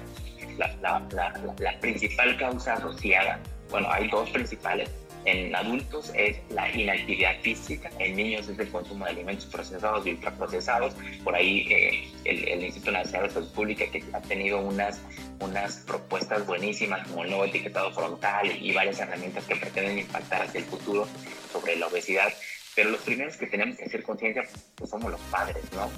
la, 0.57 0.75
la, 0.81 0.99
la, 1.11 1.55
la 1.59 1.79
principal 1.79 2.37
causa 2.37 2.73
asociada, 2.73 3.39
bueno, 3.69 3.89
hay 3.91 4.07
dos 4.09 4.29
principales, 4.29 4.89
en 5.27 5.53
adultos 5.53 6.11
es 6.15 6.37
la 6.51 6.71
inactividad 6.71 7.37
física, 7.41 7.91
en 7.99 8.15
niños 8.15 8.47
es 8.47 8.57
el 8.59 8.69
consumo 8.69 9.03
de 9.03 9.11
alimentos 9.11 9.45
procesados 9.47 10.07
y 10.07 10.11
ultraprocesados. 10.11 10.95
Por 11.21 11.35
ahí 11.35 11.67
eh, 11.69 12.07
el, 12.23 12.63
Instituto 12.63 12.93
Nacional 12.93 13.27
de 13.27 13.33
Salud 13.33 13.51
Pública 13.51 13.85
que 13.91 14.01
ha 14.13 14.21
tenido 14.21 14.59
unas, 14.59 15.01
unas 15.41 15.77
propuestas 15.79 16.45
buenísimas 16.45 17.05
como 17.09 17.23
el 17.23 17.29
nuevo 17.29 17.43
etiquetado 17.43 17.91
frontal 17.91 18.49
y 18.57 18.71
varias 18.71 18.99
herramientas 18.99 19.43
que 19.43 19.57
pretenden 19.57 19.99
impactar 19.99 20.43
hacia 20.43 20.59
el 20.59 20.65
futuro 20.65 21.05
sobre 21.51 21.75
la 21.75 21.87
obesidad. 21.87 22.33
Pero 22.73 22.91
los 22.91 23.01
primeros 23.01 23.35
que 23.35 23.47
tenemos 23.47 23.75
que 23.75 23.83
hacer 23.83 24.03
conciencia 24.03 24.43
pues 24.75 24.89
somos 24.89 25.11
los 25.11 25.21
padres, 25.21 25.61
¿no? 25.73 25.89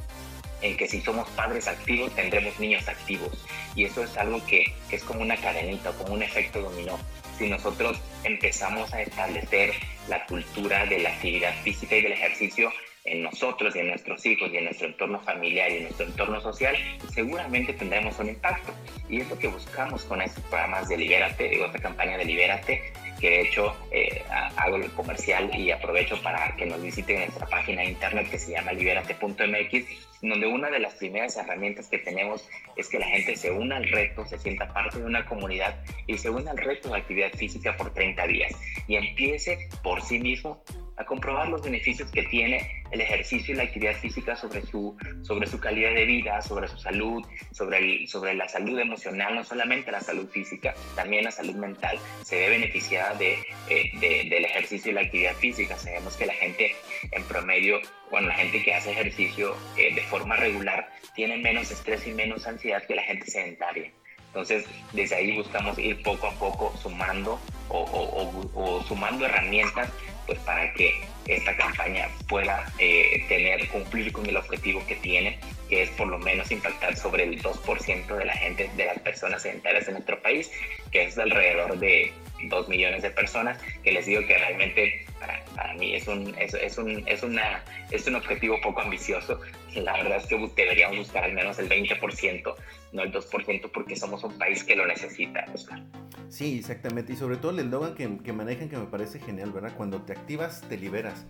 En 0.62 0.78
que 0.78 0.88
si 0.88 1.02
somos 1.02 1.30
padres 1.30 1.68
activos 1.68 2.14
tendremos 2.16 2.60
niños 2.60 2.88
activos. 2.88 3.46
Y 3.76 3.86
eso 3.86 4.04
es 4.04 4.18
algo 4.18 4.46
que, 4.46 4.74
es 4.92 5.04
como 5.04 5.22
una 5.22 5.38
cadenita, 5.38 5.92
como 5.94 6.14
un 6.14 6.24
efecto 6.24 6.62
dominó 6.62 7.00
si 7.40 7.50
nosotros 7.50 7.98
empezamos 8.26 8.94
a 8.94 9.02
establecer 9.02 9.74
la 10.10 10.26
cultura 10.26 10.86
de 10.86 11.00
la 11.00 11.10
actividad 11.10 11.54
física 11.64 11.96
y 11.96 12.02
del 12.02 12.12
ejercicio 12.12 12.70
en 13.06 13.24
nosotros 13.24 13.76
y 13.76 13.80
en 13.80 13.88
nuestros 13.88 14.26
hijos 14.26 14.52
y 14.54 14.58
en 14.58 14.66
nuestro 14.66 14.88
entorno 14.88 15.22
familiar 15.22 15.72
y 15.72 15.78
en 15.78 15.84
nuestro 15.84 16.06
entorno 16.06 16.42
social, 16.42 16.76
seguramente 17.14 17.74
tendremos 17.74 18.20
un 18.20 18.30
impacto. 18.30 18.74
Y 19.10 19.22
es 19.22 19.30
lo 19.30 19.40
que 19.40 19.48
buscamos 19.48 20.04
con 20.04 20.22
estos 20.22 20.44
programas 20.46 20.90
de 20.90 20.98
Libérate, 20.98 21.50
digo, 21.50 21.66
esta 21.66 21.80
campaña 21.80 22.18
de 22.18 22.26
Libérate, 22.26 22.94
que 23.20 23.30
de 23.30 23.42
hecho 23.42 23.76
eh, 23.92 24.24
hago 24.56 24.78
el 24.78 24.90
comercial 24.92 25.52
y 25.56 25.72
aprovecho 25.72 26.22
para 26.22 26.56
que 26.56 26.66
nos 26.66 26.82
visiten 26.82 27.20
nuestra 27.20 27.48
página 27.48 27.82
de 27.82 27.90
internet 27.90 28.30
que 28.30 28.40
se 28.40 28.52
llama 28.52 28.74
liberate.mx, 28.74 29.86
donde 30.22 30.48
una 30.48 30.70
de 30.70 30.80
las 30.80 30.96
primeras 30.96 31.36
herramientas 31.38 31.88
que 31.88 32.00
tenemos 32.00 32.48
es 32.76 32.88
que 32.90 33.00
la 33.00 33.08
gente 33.08 33.36
se 33.36 33.52
una 33.52 33.78
al 33.78 33.88
reto, 33.88 34.26
se 34.26 34.38
sienta 34.38 34.72
parte 34.74 35.00
de 35.00 35.06
una 35.06 35.26
comunidad 35.26 35.76
y 36.08 36.18
se 36.18 36.30
una 36.30 36.52
al 36.52 36.58
reto 36.58 36.90
de 36.90 36.98
actividad 36.98 37.32
física 37.34 37.76
por 37.76 37.94
30 37.94 38.28
días. 38.28 38.54
Y 38.88 38.96
empiece 38.96 39.70
por 39.84 40.02
sí 40.02 40.20
mismo 40.20 40.64
a 41.00 41.06
comprobar 41.06 41.48
los 41.48 41.64
beneficios 41.64 42.12
que 42.12 42.24
tiene 42.24 42.84
el 42.92 43.00
ejercicio 43.00 43.54
y 43.54 43.58
la 43.58 43.64
actividad 43.64 43.96
física 43.96 44.36
sobre 44.36 44.62
su, 44.64 44.98
sobre 45.22 45.48
su 45.48 45.58
calidad 45.58 45.94
de 45.94 46.06
vida, 46.06 46.42
sobre 46.42 46.68
su 46.68 46.78
salud, 46.78 47.26
sobre, 47.54 48.36
la 48.36 48.50
salud 48.50 48.78
emocional, 48.78 49.36
no 49.36 49.44
solamente 49.46 49.92
la 49.92 50.02
salud 50.02 50.28
física, 50.30 50.76
también 50.96 51.24
la 51.24 51.32
salud 51.32 51.56
mental 51.56 51.98
se 52.24 52.36
ve 52.36 52.50
beneficiada 52.50 53.16
de, 53.16 53.40
eh, 53.70 54.28
del 54.30 54.44
ejercicio 54.44 54.92
y 54.92 54.96
la 54.96 55.02
actividad 55.02 55.36
física. 55.36 55.78
Sabemos 55.78 56.18
que 56.18 56.26
la 56.26 56.34
gente 56.34 56.76
en 57.12 57.24
promedio, 57.24 57.80
bueno, 58.12 58.28
la 58.28 58.36
gente 58.36 58.62
que 58.62 58.74
hace 58.74 58.92
ejercicio 58.92 59.56
eh, 59.78 59.96
de 59.96 60.02
forma 60.02 60.36
regular 60.36 60.90
tiene 61.16 61.38
menos 61.38 61.72
estrés 61.72 62.06
y 62.08 62.12
menos 62.12 62.46
ansiedad 62.46 62.84
que 62.86 62.96
la 62.96 63.04
gente 63.04 63.26
sedentaria. 63.32 63.90
Entonces, 64.30 64.66
desde 64.94 65.16
ahí 65.16 65.36
buscamos 65.36 65.80
ir 65.80 66.04
poco 66.04 66.28
a 66.28 66.32
poco 66.34 66.74
sumando 66.78 67.40
o, 67.70 68.84
sumando 68.88 69.26
herramientas 69.26 69.90
pues 70.30 70.40
para 70.42 70.72
que 70.76 70.94
esta 71.26 71.58
campaña 71.58 72.08
pueda 72.28 72.72
eh, 72.78 73.26
tener, 73.28 73.68
cumplir 73.70 74.12
con 74.12 74.28
el 74.28 74.38
objetivo 74.38 74.86
que 74.86 74.96
tiene, 74.98 75.40
que 75.70 75.82
es 75.82 75.90
por 75.90 76.08
lo 76.08 76.20
menos 76.20 76.52
impactar 76.52 76.96
sobre 76.96 77.24
el 77.24 77.42
2% 77.42 78.16
de 78.16 78.26
la 78.26 78.34
gente, 78.34 78.70
de 78.78 78.86
las 78.86 79.00
personas 79.00 79.42
sedentarias 79.42 79.88
en 79.88 79.96
nuestro 79.96 80.22
país, 80.22 80.52
que 80.92 81.06
es 81.06 81.18
alrededor 81.18 81.80
de 81.80 82.14
2 82.44 82.70
millones 82.70 83.02
de 83.02 83.12
personas, 83.12 83.60
que 83.84 83.92
les 83.92 84.06
digo 84.06 84.22
que 84.26 84.38
realmente 84.38 85.06
para, 85.20 85.44
para 85.56 85.74
mí 85.74 85.96
es 85.96 86.08
un, 86.08 86.34
es, 86.38 86.54
es, 86.54 86.78
un, 86.78 87.04
es, 87.08 87.24
una, 87.24 87.64
es 87.92 88.08
un 88.08 88.16
objetivo 88.16 88.60
poco 88.62 88.82
ambicioso. 88.82 89.40
La 89.76 89.94
verdad 89.94 90.18
es 90.18 90.26
que 90.28 90.38
deberíamos 90.56 90.98
buscar 90.98 91.24
al 91.24 91.34
menos 91.34 91.60
el 91.60 91.70
20%, 91.70 92.56
no 92.94 93.04
el 93.04 93.12
2%, 93.12 93.72
porque 93.72 93.96
somos 93.96 94.24
un 94.24 94.38
país 94.38 94.64
que 94.64 94.76
lo 94.76 94.86
necesita, 94.86 95.46
Oscar. 95.54 95.82
Sí, 96.30 96.60
exactamente. 96.60 97.14
Y 97.14 97.16
sobre 97.16 97.38
todo 97.38 97.52
el 97.52 97.60
eslogan 97.60 97.96
que, 97.96 98.18
que 98.24 98.34
manejan 98.34 98.70
que 98.70 98.78
me 98.78 98.86
parece 98.86 99.20
genial, 99.20 99.52
¿verdad? 99.52 99.74
Cuando 99.76 100.02
te 100.02 100.14
activas, 100.14 100.64
te 100.70 100.78
liberas. 100.78 101.26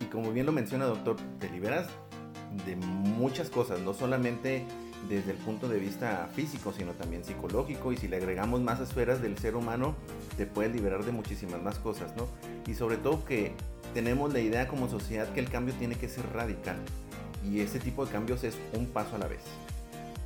Y 0.00 0.04
como 0.06 0.32
bien 0.32 0.46
lo 0.46 0.52
menciona, 0.52 0.86
doctor, 0.86 1.16
te 1.38 1.48
liberas 1.50 1.88
de 2.66 2.76
muchas 2.76 3.48
cosas, 3.48 3.80
no 3.80 3.94
solamente 3.94 4.64
desde 5.08 5.32
el 5.32 5.36
punto 5.38 5.68
de 5.68 5.78
vista 5.78 6.28
físico, 6.34 6.72
sino 6.76 6.92
también 6.92 7.24
psicológico. 7.24 7.92
Y 7.92 7.96
si 7.96 8.08
le 8.08 8.16
agregamos 8.16 8.60
más 8.60 8.80
esferas 8.80 9.22
del 9.22 9.38
ser 9.38 9.56
humano, 9.56 9.94
te 10.36 10.46
puedes 10.46 10.72
liberar 10.72 11.04
de 11.04 11.12
muchísimas 11.12 11.62
más 11.62 11.78
cosas, 11.78 12.14
¿no? 12.16 12.28
Y 12.66 12.74
sobre 12.74 12.96
todo 12.96 13.24
que 13.24 13.54
tenemos 13.94 14.32
la 14.32 14.40
idea 14.40 14.68
como 14.68 14.88
sociedad 14.88 15.32
que 15.32 15.40
el 15.40 15.48
cambio 15.48 15.74
tiene 15.74 15.96
que 15.96 16.08
ser 16.08 16.24
radical. 16.32 16.76
Y 17.44 17.60
ese 17.60 17.78
tipo 17.78 18.04
de 18.04 18.12
cambios 18.12 18.44
es 18.44 18.56
un 18.74 18.86
paso 18.86 19.16
a 19.16 19.18
la 19.18 19.26
vez. 19.26 19.42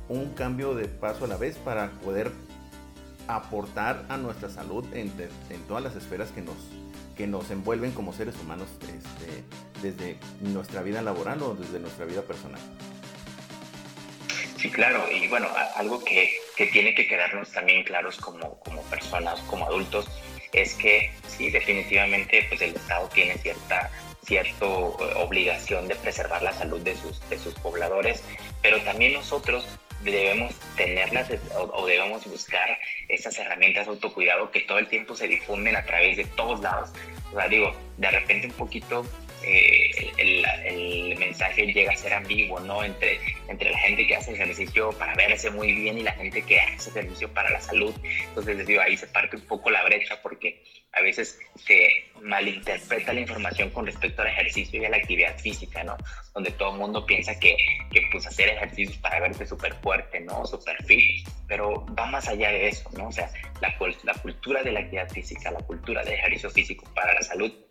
Un 0.09 0.33
cambio 0.33 0.75
de 0.75 0.87
paso 0.87 1.25
a 1.25 1.27
la 1.27 1.37
vez 1.37 1.57
para 1.57 1.91
poder 1.91 2.31
aportar 3.27 4.05
a 4.09 4.17
nuestra 4.17 4.49
salud 4.49 4.85
en, 4.93 5.11
en 5.49 5.61
todas 5.67 5.83
las 5.83 5.95
esferas 5.95 6.29
que 6.29 6.41
nos, 6.41 6.57
que 7.15 7.27
nos 7.27 7.49
envuelven 7.49 7.91
como 7.91 8.13
seres 8.13 8.35
humanos 8.41 8.67
este, 8.81 9.43
desde 9.81 10.19
nuestra 10.41 10.81
vida 10.83 11.01
laboral 11.01 11.41
o 11.41 11.55
desde 11.55 11.79
nuestra 11.79 12.05
vida 12.05 12.21
personal. 12.21 12.61
Sí, 14.65 14.71
claro, 14.71 15.05
y 15.11 15.27
bueno, 15.27 15.47
algo 15.75 16.03
que, 16.03 16.39
que, 16.57 16.65
tiene 16.65 16.95
que 16.95 17.05
quedarnos 17.05 17.51
también 17.51 17.83
claros 17.83 18.17
como, 18.17 18.59
como 18.61 18.81
personas, 18.85 19.39
como 19.41 19.67
adultos, 19.67 20.07
es 20.53 20.73
que 20.73 21.11
sí, 21.27 21.51
definitivamente 21.51 22.43
pues 22.49 22.61
el 22.63 22.75
Estado 22.75 23.07
tiene 23.09 23.37
cierta 23.37 23.91
cierta 24.23 24.65
eh, 24.65 25.13
obligación 25.17 25.87
de 25.87 25.95
preservar 25.95 26.41
la 26.41 26.51
salud 26.51 26.81
de 26.81 26.95
sus, 26.95 27.21
de 27.29 27.37
sus 27.37 27.53
pobladores, 27.53 28.23
pero 28.63 28.81
también 28.81 29.13
nosotros 29.13 29.67
debemos 30.01 30.55
tenerlas 30.75 31.29
o, 31.55 31.85
debemos 31.85 32.25
buscar 32.25 32.79
esas 33.07 33.37
herramientas 33.37 33.85
de 33.85 33.91
autocuidado 33.91 34.49
que 34.49 34.61
todo 34.61 34.79
el 34.79 34.87
tiempo 34.87 35.15
se 35.15 35.27
difunden 35.27 35.75
a 35.75 35.85
través 35.85 36.17
de 36.17 36.25
todos 36.25 36.59
lados. 36.61 36.89
O 37.31 37.35
sea, 37.35 37.47
digo, 37.47 37.71
de 37.97 38.09
repente 38.09 38.47
un 38.47 38.53
poquito 38.53 39.05
eh, 39.43 40.11
el, 40.17 41.15
mensaje 41.19 41.67
llega 41.67 41.91
a 41.91 41.95
ser 41.95 42.13
ambiguo, 42.13 42.59
¿no? 42.61 42.83
Entre, 42.83 43.19
entre 43.47 43.71
la 43.71 43.77
gente 43.79 44.07
que 44.07 44.15
hace 44.15 44.33
ejercicio 44.33 44.91
para 44.93 45.15
verse 45.15 45.49
muy 45.51 45.73
bien 45.73 45.97
y 45.97 46.03
la 46.03 46.13
gente 46.13 46.41
que 46.41 46.59
hace 46.59 46.89
ejercicio 46.89 47.31
para 47.33 47.49
la 47.49 47.61
salud. 47.61 47.93
Entonces, 48.27 48.57
les 48.57 48.67
digo, 48.67 48.81
ahí 48.81 48.97
se 48.97 49.07
parte 49.07 49.35
un 49.35 49.43
poco 49.43 49.69
la 49.69 49.83
brecha 49.83 50.21
porque 50.21 50.63
a 50.93 51.01
veces 51.01 51.37
se 51.55 51.89
malinterpreta 52.21 53.13
la 53.13 53.19
información 53.19 53.69
con 53.69 53.85
respecto 53.85 54.21
al 54.21 54.29
ejercicio 54.29 54.81
y 54.81 54.85
a 54.85 54.89
la 54.89 54.97
actividad 54.97 55.37
física, 55.37 55.83
¿no? 55.83 55.97
Donde 56.33 56.51
todo 56.51 56.73
el 56.73 56.79
mundo 56.79 57.05
piensa 57.05 57.37
que, 57.37 57.55
que 57.91 58.01
pues 58.11 58.25
hacer 58.25 58.49
ejercicio 58.49 58.99
para 59.01 59.19
verte 59.19 59.45
súper 59.45 59.73
fuerte, 59.75 60.21
¿no? 60.21 60.45
Súper 60.45 60.81
fit, 60.85 61.27
pero 61.47 61.85
va 61.87 62.05
más 62.05 62.27
allá 62.29 62.49
de 62.49 62.69
eso, 62.69 62.89
¿no? 62.97 63.09
O 63.09 63.11
sea, 63.11 63.29
la, 63.61 63.75
la 64.03 64.13
cultura 64.13 64.63
de 64.63 64.71
la 64.71 64.79
actividad 64.79 65.09
física, 65.09 65.51
la 65.51 65.59
cultura 65.59 66.03
del 66.03 66.13
ejercicio 66.13 66.49
físico 66.49 66.85
para 66.93 67.13
la 67.13 67.21
salud 67.21 67.64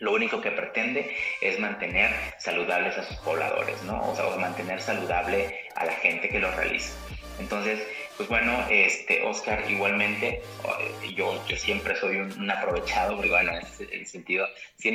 lo 0.00 0.12
único 0.12 0.40
que 0.40 0.50
pretende 0.50 1.14
es 1.40 1.60
mantener 1.60 2.10
saludables 2.38 2.98
a 2.98 3.04
sus 3.04 3.16
pobladores, 3.18 3.82
¿no? 3.84 4.02
O 4.02 4.16
sea, 4.16 4.24
mantener 4.36 4.80
saludable 4.80 5.68
a 5.76 5.84
la 5.84 5.92
gente 5.92 6.28
que 6.28 6.40
lo 6.40 6.50
realiza. 6.50 6.92
Entonces, 7.38 7.80
pues 8.20 8.28
bueno, 8.28 8.52
este, 8.68 9.22
Oscar, 9.22 9.64
igualmente, 9.70 10.42
eh, 10.42 11.14
yo, 11.16 11.42
yo 11.48 11.56
siempre 11.56 11.96
soy 11.96 12.16
un, 12.16 12.50
aprovechado, 12.50 13.16
porque 13.16 13.30
bueno, 13.30 13.52
en 13.52 13.62
ese 13.62 14.04
sentido, 14.04 14.46
sí, 14.76 14.92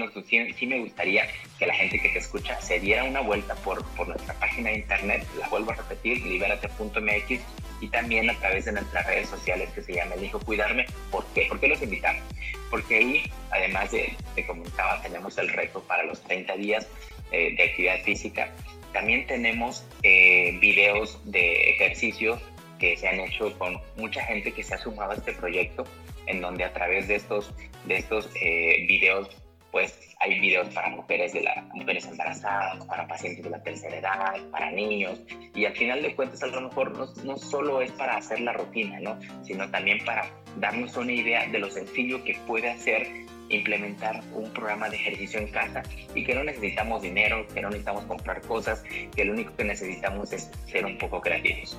sí, 0.56 0.68
me 0.68 0.80
gustaría 0.82 1.28
que 1.58 1.66
la 1.66 1.74
gente 1.74 2.00
que 2.00 2.10
te 2.10 2.20
escucha 2.20 2.62
se 2.62 2.80
diera 2.80 3.04
una 3.04 3.22
vuelta 3.22 3.56
por, 3.56 3.84
por 3.96 4.10
nuestra 4.10 4.36
página 4.36 4.70
de 4.70 4.76
internet, 4.76 5.26
la 5.40 5.50
vuelvo 5.50 5.72
a 5.72 5.74
repetir, 5.74 6.24
liberate.mx, 6.24 7.42
y 7.82 7.88
también 7.88 8.30
a 8.30 8.36
través 8.36 8.66
de 8.66 8.74
nuestras 8.74 9.08
redes 9.08 9.28
sociales 9.28 9.72
que 9.74 9.82
se 9.82 9.94
llama 9.96 10.14
Elijo 10.14 10.40
Cuidarme. 10.42 10.86
¿Por 11.10 11.26
qué? 11.34 11.48
¿Por 11.50 11.60
qué 11.60 11.70
los 11.70 11.82
invitamos? 11.82 12.22
Porque 12.70 12.98
ahí, 12.98 13.24
además 13.50 13.90
de, 13.92 14.16
te 14.36 14.46
comentaba, 14.46 15.02
tenemos 15.02 15.36
el 15.40 15.50
reto 15.50 15.82
para 15.82 16.04
los 16.04 16.22
30 16.22 16.58
días 16.58 16.88
eh, 17.32 17.56
de 17.58 17.64
actividad 17.64 18.04
física. 18.04 18.52
También 18.94 19.26
tenemos 19.26 19.84
eh, 20.04 20.60
videos 20.62 21.20
de 21.26 21.72
ejercicios 21.72 22.40
que 22.80 22.98
se 22.98 23.08
han 23.08 23.20
hecho 23.20 23.58
con 23.58 23.80
mucha 23.98 24.24
gente 24.24 24.52
que 24.52 24.64
se 24.64 24.76
ha 24.76 24.78
sumado 24.78 25.12
a 25.12 25.16
este 25.16 25.34
proyecto, 25.34 25.84
en 26.28 26.42
donde 26.42 26.64
a 26.64 26.74
través 26.74 27.08
de 27.08 27.16
estos, 27.16 27.54
de 27.86 27.98
estos 27.98 28.30
eh, 28.42 28.86
videos 28.88 29.30
pues 29.76 30.16
hay 30.22 30.40
videos 30.40 30.70
para 30.70 30.88
mujeres, 30.88 31.34
de 31.34 31.42
la, 31.42 31.68
mujeres 31.74 32.06
embarazadas, 32.06 32.86
para 32.86 33.06
pacientes 33.10 33.44
de 33.44 33.50
la 33.50 33.62
tercera 33.62 33.98
edad, 33.98 34.50
para 34.50 34.72
niños, 34.72 35.20
y 35.54 35.66
al 35.66 35.76
final 35.76 36.02
de 36.02 36.16
cuentas 36.16 36.42
a 36.44 36.48
lo 36.48 36.62
mejor 36.62 36.98
no, 36.98 37.08
no 37.26 37.36
solo 37.36 37.82
es 37.82 37.92
para 37.92 38.16
hacer 38.16 38.40
la 38.40 38.54
rutina, 38.54 39.02
¿no? 39.02 39.20
sino 39.44 39.70
también 39.70 40.00
para 40.06 40.30
darnos 40.62 40.96
una 40.96 41.12
idea 41.12 41.46
de 41.48 41.60
lo 41.60 41.70
sencillo 41.70 42.24
que 42.24 42.38
puede 42.48 42.70
hacer 42.70 43.06
implementar 43.50 44.24
un 44.34 44.50
programa 44.54 44.90
de 44.90 44.96
ejercicio 44.96 45.42
en 45.42 45.48
casa 45.50 45.84
y 46.16 46.24
que 46.24 46.34
no 46.34 46.46
necesitamos 46.46 47.02
dinero, 47.02 47.46
que 47.54 47.62
no 47.62 47.68
necesitamos 47.68 48.06
comprar 48.06 48.42
cosas, 48.44 48.82
que 49.14 49.26
lo 49.26 49.34
único 49.34 49.54
que 49.58 49.66
necesitamos 49.66 50.32
es 50.32 50.50
ser 50.68 50.86
un 50.86 50.98
poco 50.98 51.20
creativos. 51.20 51.78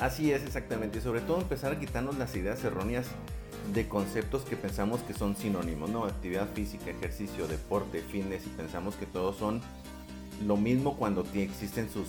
Así 0.00 0.32
es 0.32 0.42
exactamente, 0.42 0.98
y 0.98 1.00
sobre 1.00 1.20
todo 1.20 1.40
empezar 1.40 1.72
a 1.72 1.78
quitarnos 1.78 2.18
las 2.18 2.34
ideas 2.34 2.62
erróneas 2.64 3.06
de 3.72 3.88
conceptos 3.88 4.42
que 4.42 4.56
pensamos 4.56 5.00
que 5.02 5.14
son 5.14 5.36
sinónimos, 5.36 5.88
¿no? 5.88 6.04
Actividad 6.04 6.48
física, 6.52 6.90
ejercicio, 6.90 7.46
deporte, 7.46 8.02
fitness 8.02 8.46
y 8.46 8.50
pensamos 8.50 8.96
que 8.96 9.06
todos 9.06 9.36
son 9.36 9.62
lo 10.44 10.56
mismo 10.56 10.96
cuando 10.96 11.24
existen 11.34 11.88
sus 11.88 12.08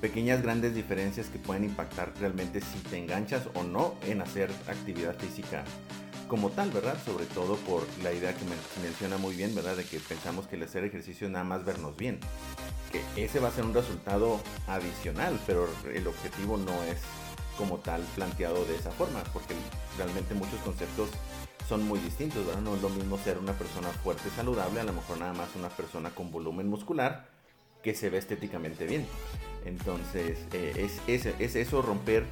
pequeñas 0.00 0.42
grandes 0.42 0.74
diferencias 0.74 1.28
que 1.28 1.38
pueden 1.38 1.64
impactar 1.64 2.12
realmente 2.20 2.60
si 2.60 2.78
te 2.90 2.98
enganchas 2.98 3.48
o 3.54 3.62
no 3.62 3.94
en 4.06 4.20
hacer 4.20 4.50
actividad 4.68 5.16
física 5.16 5.64
como 6.32 6.48
tal, 6.48 6.70
¿verdad? 6.70 6.96
Sobre 7.04 7.26
todo 7.26 7.56
por 7.56 7.86
la 8.02 8.10
idea 8.10 8.34
que 8.34 8.46
menciona 8.80 9.18
muy 9.18 9.36
bien, 9.36 9.54
¿verdad? 9.54 9.76
De 9.76 9.84
que 9.84 10.00
pensamos 10.00 10.46
que 10.46 10.56
el 10.56 10.62
hacer 10.62 10.82
ejercicio 10.82 11.28
nada 11.28 11.44
más 11.44 11.62
vernos 11.62 11.94
bien. 11.94 12.20
Que 12.90 13.22
ese 13.22 13.38
va 13.38 13.48
a 13.48 13.50
ser 13.50 13.66
un 13.66 13.74
resultado 13.74 14.40
adicional, 14.66 15.38
pero 15.46 15.68
el 15.92 16.06
objetivo 16.06 16.56
no 16.56 16.72
es 16.84 17.02
como 17.58 17.80
tal 17.80 18.00
planteado 18.14 18.64
de 18.64 18.76
esa 18.76 18.90
forma, 18.92 19.22
porque 19.34 19.54
realmente 19.98 20.32
muchos 20.32 20.58
conceptos 20.60 21.10
son 21.68 21.86
muy 21.86 22.00
distintos, 22.00 22.46
¿verdad? 22.46 22.62
No 22.62 22.76
es 22.76 22.80
lo 22.80 22.88
mismo 22.88 23.18
ser 23.18 23.36
una 23.36 23.52
persona 23.52 23.88
fuerte, 23.88 24.30
saludable, 24.34 24.80
a 24.80 24.84
lo 24.84 24.94
mejor 24.94 25.18
nada 25.18 25.34
más 25.34 25.54
una 25.54 25.68
persona 25.68 26.14
con 26.14 26.32
volumen 26.32 26.66
muscular 26.66 27.28
que 27.82 27.94
se 27.94 28.08
ve 28.08 28.16
estéticamente 28.16 28.86
bien. 28.86 29.06
Entonces, 29.66 30.38
eh, 30.54 30.88
es, 31.06 31.26
eso 31.56 31.82
romper 31.82 32.24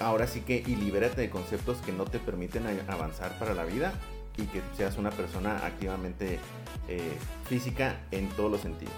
ahora 0.00 0.26
sí 0.26 0.40
que 0.40 0.62
y 0.66 0.76
libérate 0.76 1.20
de 1.20 1.30
conceptos 1.30 1.78
que 1.78 1.92
no 1.92 2.04
te 2.04 2.18
permiten 2.18 2.66
avanzar 2.88 3.38
para 3.38 3.54
la 3.54 3.64
vida 3.64 3.92
y 4.36 4.44
que 4.44 4.60
seas 4.76 4.96
una 4.96 5.10
persona 5.10 5.64
activamente 5.64 6.38
eh, 6.88 7.12
física 7.48 8.00
en 8.10 8.28
todos 8.30 8.50
los 8.50 8.60
sentidos. 8.60 8.94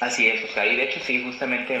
Así 0.00 0.28
es, 0.28 0.42
Oscar. 0.44 0.66
Y 0.66 0.76
de 0.76 0.84
hecho, 0.84 1.00
sí, 1.00 1.22
justamente 1.22 1.78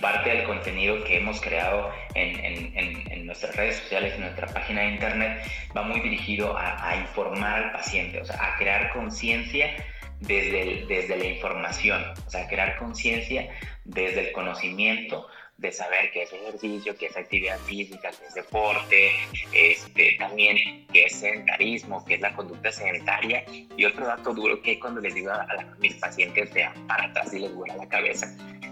parte 0.00 0.28
del 0.28 0.44
contenido 0.44 1.02
que 1.04 1.16
hemos 1.16 1.40
creado 1.40 1.90
en, 2.14 2.76
en, 2.76 3.26
nuestras 3.26 3.56
redes 3.56 3.76
sociales, 3.76 4.12
en 4.14 4.22
nuestra 4.22 4.46
página 4.48 4.82
de 4.82 4.88
internet, 4.88 5.42
va 5.74 5.82
muy 5.82 6.00
dirigido 6.00 6.54
a, 6.54 6.94
informar 6.96 7.64
al 7.64 7.72
paciente, 7.72 8.20
o 8.20 8.24
sea, 8.26 8.36
a 8.44 8.58
crear 8.58 8.92
conciencia 8.92 9.74
desde, 10.20 10.84
desde 10.86 11.16
la 11.16 11.24
información, 11.24 12.04
o 12.26 12.30
sea, 12.30 12.46
crear 12.46 12.76
conciencia 12.76 13.48
desde 13.84 14.28
el 14.28 14.32
conocimiento 14.32 15.28
de 15.62 15.70
saber 15.70 16.10
qué 16.12 16.24
es 16.24 16.32
ejercicio, 16.32 16.96
qué 16.96 17.06
es 17.06 17.16
actividad 17.16 17.58
física, 17.60 18.10
qué 18.10 18.26
es 18.26 18.34
deporte, 18.34 19.12
este, 19.52 20.16
también 20.18 20.86
qué 20.92 21.04
es 21.04 21.20
sedentarismo, 21.20 22.04
qué 22.04 22.14
es 22.14 22.20
la 22.20 22.34
conducta 22.34 22.72
sedentaria. 22.72 23.44
Y 23.76 23.84
otro 23.84 24.04
dato 24.04 24.34
duro 24.34 24.60
que 24.60 24.80
cuando 24.80 25.00
les 25.00 25.14
digo 25.14 25.30
a, 25.30 25.46
mis 25.78 25.94
pacientes 25.94 26.52
de 26.52 26.68
para 26.88 27.04
atrás 27.04 27.32
y 27.32 27.38
les 27.38 27.54
vuela 27.54 27.76
la 27.76 27.88
cabeza, 27.88 28.26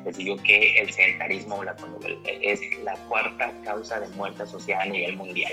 les 0.05 0.17
digo 0.17 0.37
que 0.43 0.79
el 0.81 0.93
sedentarismo 0.93 1.63
es 2.25 2.61
la 2.83 2.95
cuarta 3.09 3.53
causa 3.65 4.01
de 4.01 4.09
muerte 4.09 4.43
asociada 4.43 4.83
a 4.83 4.87
nivel 4.87 5.17
mundial. 5.17 5.53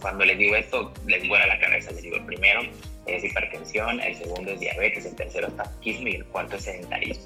cuando 0.00 0.24
les 0.24 0.38
digo 0.38 0.54
esto, 0.54 0.94
les 1.06 1.26
vuela 1.26 1.46
la 1.48 1.58
cabeza. 1.58 1.90
Les 1.90 2.02
digo, 2.02 2.16
el 2.16 2.24
primero 2.24 2.60
es 3.06 3.24
hipertensión, 3.24 4.00
el 4.00 4.14
segundo 4.14 4.52
es 4.52 4.60
diabetes, 4.60 5.06
el 5.06 5.16
tercero 5.16 5.48
es 5.48 5.56
tabaquismo 5.56 6.06
y 6.06 6.14
el 6.14 6.24
cuarto 6.26 6.54
es 6.54 6.62
sedentarismo. 6.62 7.24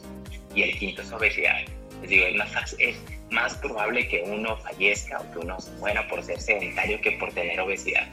Y 0.54 0.62
el 0.62 0.78
quinto 0.78 1.02
es 1.02 1.12
obesidad. 1.12 1.60
Digo, 2.06 2.26
es 2.26 2.34
más, 2.36 2.76
es 2.78 2.96
más 3.30 3.54
probable 3.56 4.08
que 4.08 4.22
uno 4.22 4.56
fallezca 4.58 5.20
o 5.20 5.32
que 5.32 5.38
uno 5.38 5.60
se 5.60 5.70
muera 5.72 6.06
por 6.08 6.22
ser 6.22 6.40
sedentario 6.40 7.00
que 7.00 7.12
por 7.12 7.32
tener 7.32 7.60
obesidad. 7.60 8.08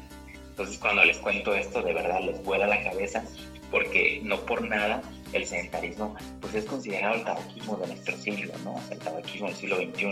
Entonces, 0.50 0.77
cuando 0.77 1.06
les 1.06 1.17
cuento 1.17 1.53
esto, 1.53 1.82
de 1.82 1.94
verdad 1.94 2.20
les 2.22 2.41
vuela 2.44 2.67
la 2.67 2.84
cabeza 2.84 3.24
porque 3.72 4.22
no 4.24 4.39
por 4.46 4.62
nada 4.62 5.01
el 5.34 5.46
sedentarismo 5.46 6.15
pues 6.39 6.56
es 6.56 6.65
considerado 6.65 7.15
el 7.15 7.24
tabaquismo 7.24 7.77
de 7.77 7.88
nuestro 7.88 8.17
siglo, 8.17 8.53
¿no? 8.63 8.82
El 8.89 9.00
tabaquismo 9.00 9.48
del 9.48 9.56
siglo 9.56 9.75
XXI, 9.77 10.06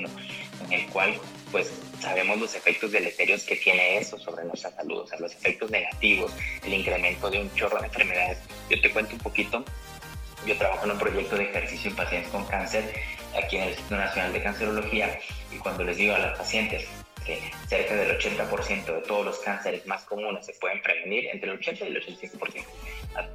en 0.65 0.73
el 0.73 0.85
cual 0.87 1.13
pues 1.51 1.71
sabemos 1.99 2.37
los 2.37 2.53
efectos 2.55 2.91
deleterios 2.91 3.43
que 3.43 3.55
tiene 3.55 3.97
eso 3.97 4.19
sobre 4.19 4.43
nuestra 4.45 4.71
salud, 4.71 4.99
o 4.99 5.07
sea, 5.07 5.19
los 5.19 5.31
efectos 5.31 5.71
negativos, 5.71 6.31
el 6.65 6.73
incremento 6.73 7.29
de 7.29 7.41
un 7.41 7.53
chorro 7.55 7.79
de 7.79 7.87
enfermedades. 7.87 8.39
Yo 8.69 8.79
te 8.81 8.91
cuento 8.91 9.13
un 9.13 9.21
poquito, 9.21 9.63
yo 10.45 10.57
trabajo 10.57 10.85
en 10.85 10.91
un 10.91 10.99
proyecto 10.99 11.37
de 11.37 11.45
ejercicio 11.45 11.91
en 11.91 11.95
pacientes 11.95 12.31
con 12.31 12.45
cáncer 12.45 12.93
aquí 13.37 13.57
en 13.57 13.63
el 13.63 13.69
Instituto 13.69 13.97
Nacional 13.97 14.33
de 14.33 14.43
Cancerología 14.43 15.19
y 15.51 15.57
cuando 15.57 15.83
les 15.83 15.97
digo 15.97 16.15
a 16.15 16.19
los 16.19 16.37
pacientes 16.37 16.87
que 17.25 17.39
cerca 17.67 17.95
del 17.95 18.17
80% 18.17 18.85
de 18.85 19.01
todos 19.01 19.25
los 19.25 19.39
cánceres 19.39 19.85
más 19.85 20.03
comunes 20.05 20.45
se 20.45 20.53
pueden 20.53 20.81
prevenir, 20.81 21.27
entre 21.27 21.49
el 21.49 21.57
80 21.57 21.85
y 21.85 21.87
el 21.87 22.03
85% 22.03 22.65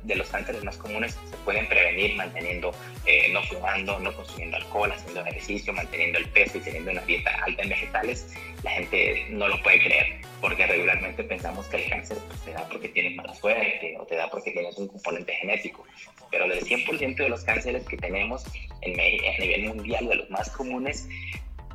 de 0.03 0.15
los 0.15 0.29
cánceres 0.29 0.63
más 0.65 0.77
comunes 0.77 1.19
se 1.29 1.37
pueden 1.39 1.67
prevenir 1.69 2.15
manteniendo, 2.15 2.73
eh, 3.07 3.31
no 3.33 3.43
fumando, 3.45 3.99
no 3.99 4.13
consumiendo 4.15 4.57
alcohol, 4.57 4.93
haciendo 4.93 5.21
ejercicio, 5.23 5.73
manteniendo 5.73 6.19
el 6.19 6.29
peso 6.29 6.59
y 6.59 6.61
teniendo 6.61 6.91
una 6.91 7.03
dieta 7.03 7.31
alta 7.45 7.63
en 7.63 7.69
vegetales, 7.69 8.35
la 8.63 8.71
gente 8.73 9.27
no 9.31 9.49
lo 9.49 9.63
puede 9.63 9.81
creer 9.81 10.21
porque 10.41 10.67
regularmente 10.67 11.23
pensamos 11.25 11.67
que 11.67 11.77
el 11.77 11.91
cáncer 11.91 12.19
pues, 12.29 12.41
te 12.41 12.53
da 12.53 12.67
porque 12.69 12.89
tienes 12.89 13.15
mala 13.15 13.35
suerte 13.35 13.97
o 13.99 14.07
te 14.07 14.17
da 14.17 14.31
porque 14.31 14.51
tienes 14.53 14.77
un 14.79 14.89
componente 14.89 15.33
genético, 15.35 15.87
pero 16.31 16.49
del 16.49 16.65
100% 16.65 17.17
de 17.17 17.29
los 17.29 17.45
cánceres 17.45 17.87
que 17.87 17.97
tenemos 17.97 18.45
en, 18.83 18.99
a 18.99 19.39
nivel 19.39 19.65
mundial, 19.65 20.09
de 20.09 20.15
los 20.15 20.31
más 20.31 20.51
comunes, 20.51 21.09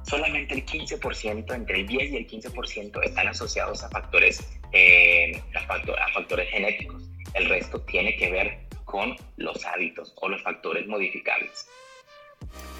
solamente 0.05 0.53
el 0.53 0.65
15%, 0.65 1.53
entre 1.53 1.81
el 1.81 1.87
10 1.87 2.11
y 2.11 2.17
el 2.17 2.27
15% 2.27 3.03
están 3.03 3.27
asociados 3.27 3.83
a 3.83 3.89
factores, 3.89 4.47
eh, 4.71 5.41
a, 5.55 6.11
factores 6.13 6.49
genéticos. 6.49 7.03
El 7.33 7.49
resto 7.49 7.81
tiene 7.81 8.15
que 8.15 8.31
ver 8.31 8.59
con 8.85 9.15
los 9.37 9.65
hábitos 9.65 10.13
o 10.17 10.29
los 10.29 10.41
factores 10.43 10.87
modificables. 10.87 11.67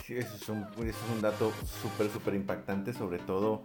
Sí, 0.05 0.15
eso 0.17 0.35
es 0.35 0.49
un, 0.49 1.21
dato 1.21 1.51
súper, 1.81 2.09
súper 2.11 2.35
impactante, 2.35 2.93
sobre 2.93 3.17
todo 3.19 3.63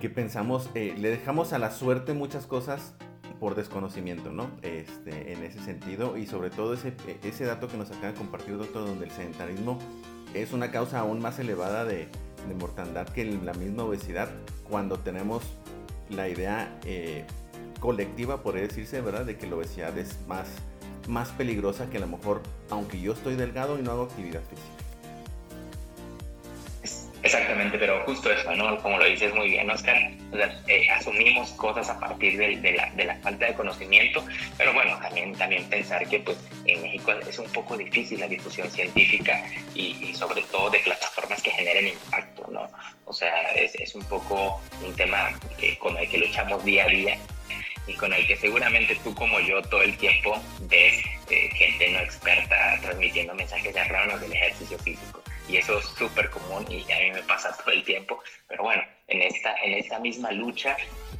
que 0.00 0.08
pensamos, 0.08 0.70
eh, 0.76 0.94
le 0.96 1.10
dejamos 1.10 1.52
a 1.52 1.58
la 1.58 1.72
suerte 1.72 2.12
muchas 2.14 2.46
cosas 2.46 2.94
por 3.40 3.56
desconocimiento, 3.56 4.30
¿no? 4.30 4.48
Este, 4.62 5.32
en 5.32 5.42
ese 5.42 5.60
sentido, 5.60 6.16
y 6.16 6.26
sobre 6.26 6.50
todo 6.50 6.74
ese, 6.74 6.94
ese 7.24 7.44
dato 7.44 7.66
que 7.66 7.76
nos 7.76 7.90
acaba 7.90 8.12
de 8.12 8.14
compartir, 8.14 8.56
doctor, 8.56 8.86
donde 8.86 9.06
el 9.06 9.10
sedentarismo 9.10 9.80
es 10.34 10.52
una 10.52 10.70
causa 10.70 11.00
aún 11.00 11.20
más 11.20 11.40
elevada 11.40 11.84
de, 11.84 12.08
de 12.46 12.54
mortandad 12.54 13.08
que 13.08 13.24
la 13.24 13.54
misma 13.54 13.84
obesidad 13.84 14.28
cuando 14.68 14.98
tenemos 14.98 15.42
la 16.10 16.28
idea 16.28 16.78
eh, 16.84 17.24
colectiva, 17.80 18.42
por 18.42 18.54
decirse, 18.54 19.00
¿verdad? 19.00 19.24
De 19.24 19.36
que 19.36 19.46
la 19.46 19.56
obesidad 19.56 19.96
es 19.98 20.18
más, 20.26 20.48
más 21.08 21.30
peligrosa 21.30 21.90
que 21.90 21.98
a 21.98 22.00
lo 22.00 22.06
mejor, 22.06 22.42
aunque 22.70 23.00
yo 23.00 23.12
estoy 23.12 23.36
delgado 23.36 23.78
y 23.78 23.82
no 23.82 23.92
hago 23.92 24.02
actividad 24.04 24.42
física. 24.42 24.87
Exactamente, 27.22 27.78
pero 27.78 28.00
justo 28.04 28.30
eso, 28.30 28.54
¿no? 28.54 28.80
Como 28.80 28.96
lo 28.96 29.04
dices 29.04 29.34
muy 29.34 29.50
bien, 29.50 29.68
Oscar, 29.68 29.96
eh, 30.68 30.88
asumimos 30.90 31.50
cosas 31.52 31.88
a 31.88 31.98
partir 31.98 32.38
de, 32.38 32.72
la, 32.72 33.16
falta 33.16 33.46
de 33.46 33.54
conocimiento, 33.54 34.24
pero 34.56 34.72
bueno, 34.72 34.98
también, 35.00 35.68
pensar 35.68 36.06
que 36.08 36.20
pues 36.20 36.38
en 36.64 36.80
México 36.80 37.12
es 37.12 37.38
un 37.38 37.50
poco 37.50 37.76
difícil 37.76 38.20
la 38.20 38.28
difusión 38.28 38.70
científica 38.70 39.44
y, 39.74 40.14
sobre 40.14 40.42
todo 40.42 40.70
de 40.70 40.78
plataformas 40.78 41.42
que 41.42 41.50
generen 41.50 41.88
impacto, 41.88 42.46
¿no? 42.52 42.70
O 43.04 43.12
sea, 43.12 43.50
es, 43.52 43.94
un 43.94 44.04
poco 44.04 44.60
un 44.86 44.94
tema 44.94 45.30
con 45.80 45.96
el 45.96 46.08
que 46.08 46.18
luchamos 46.18 46.64
día 46.64 46.84
a 46.84 46.88
día 46.88 47.18
y 47.86 47.94
con 47.94 48.12
el 48.12 48.26
que 48.26 48.36
seguramente 48.36 48.96
tú 49.02 49.14
como 49.14 49.40
yo 49.40 49.60
todo 49.62 49.82
el 49.82 49.96
tiempo 49.96 50.40
ves 50.60 51.04
eh, 51.30 51.50
gente 51.54 51.90
no 51.90 52.00
experta 52.00 52.78
transmitiendo 52.82 53.34
mensajes 53.34 53.74
erróneos 53.74 54.20
del 54.20 54.32
ejercicio 54.32 54.78
físico 54.78 55.22
y 55.48 55.56
eso 55.56 55.78
es 55.78 55.86
súper 55.86 56.28
común 56.30 56.64
y 56.70 56.82
a 56.92 56.98
mí 56.98 57.10
me 57.12 57.22
pasa 57.22 57.56
todo 57.56 57.72
el 57.72 57.82
tiempo. 57.82 58.20
Pero 58.48 58.62
bueno, 58.62 58.82
en 59.08 59.22
esta, 59.22 59.56
en 59.64 59.74
esta 59.74 59.98
misma 59.98 60.30
lucha, 60.32 60.76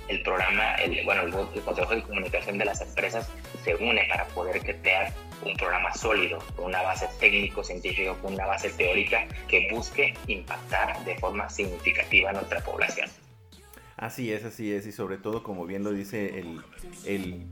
el 0.08 0.22
programa, 0.22 0.74
el, 0.76 1.04
bueno, 1.04 1.22
el, 1.22 1.62
Consejo 1.62 1.94
de 1.94 2.02
Comunicación 2.02 2.58
de 2.58 2.66
las 2.66 2.80
Empresas 2.80 3.28
se 3.64 3.74
une 3.76 4.04
para 4.08 4.26
poder 4.28 4.60
crear 4.60 5.12
un 5.44 5.56
programa 5.56 5.94
sólido, 5.94 6.38
con 6.56 6.66
una 6.66 6.82
base 6.82 7.08
técnico-científica, 7.20 8.14
con 8.14 8.34
una 8.34 8.46
base 8.46 8.70
teórica 8.70 9.26
que 9.48 9.68
busque 9.70 10.14
impactar 10.26 11.04
de 11.04 11.16
forma 11.18 11.48
significativa 11.48 12.30
a 12.30 12.32
nuestra 12.34 12.60
población. 12.60 13.08
Así 13.96 14.32
es, 14.32 14.44
así 14.44 14.72
es, 14.72 14.86
y 14.86 14.92
sobre 14.92 15.16
todo, 15.16 15.42
como 15.42 15.66
bien 15.66 15.82
lo 15.82 15.92
dice 15.92 16.38
el 16.38 17.48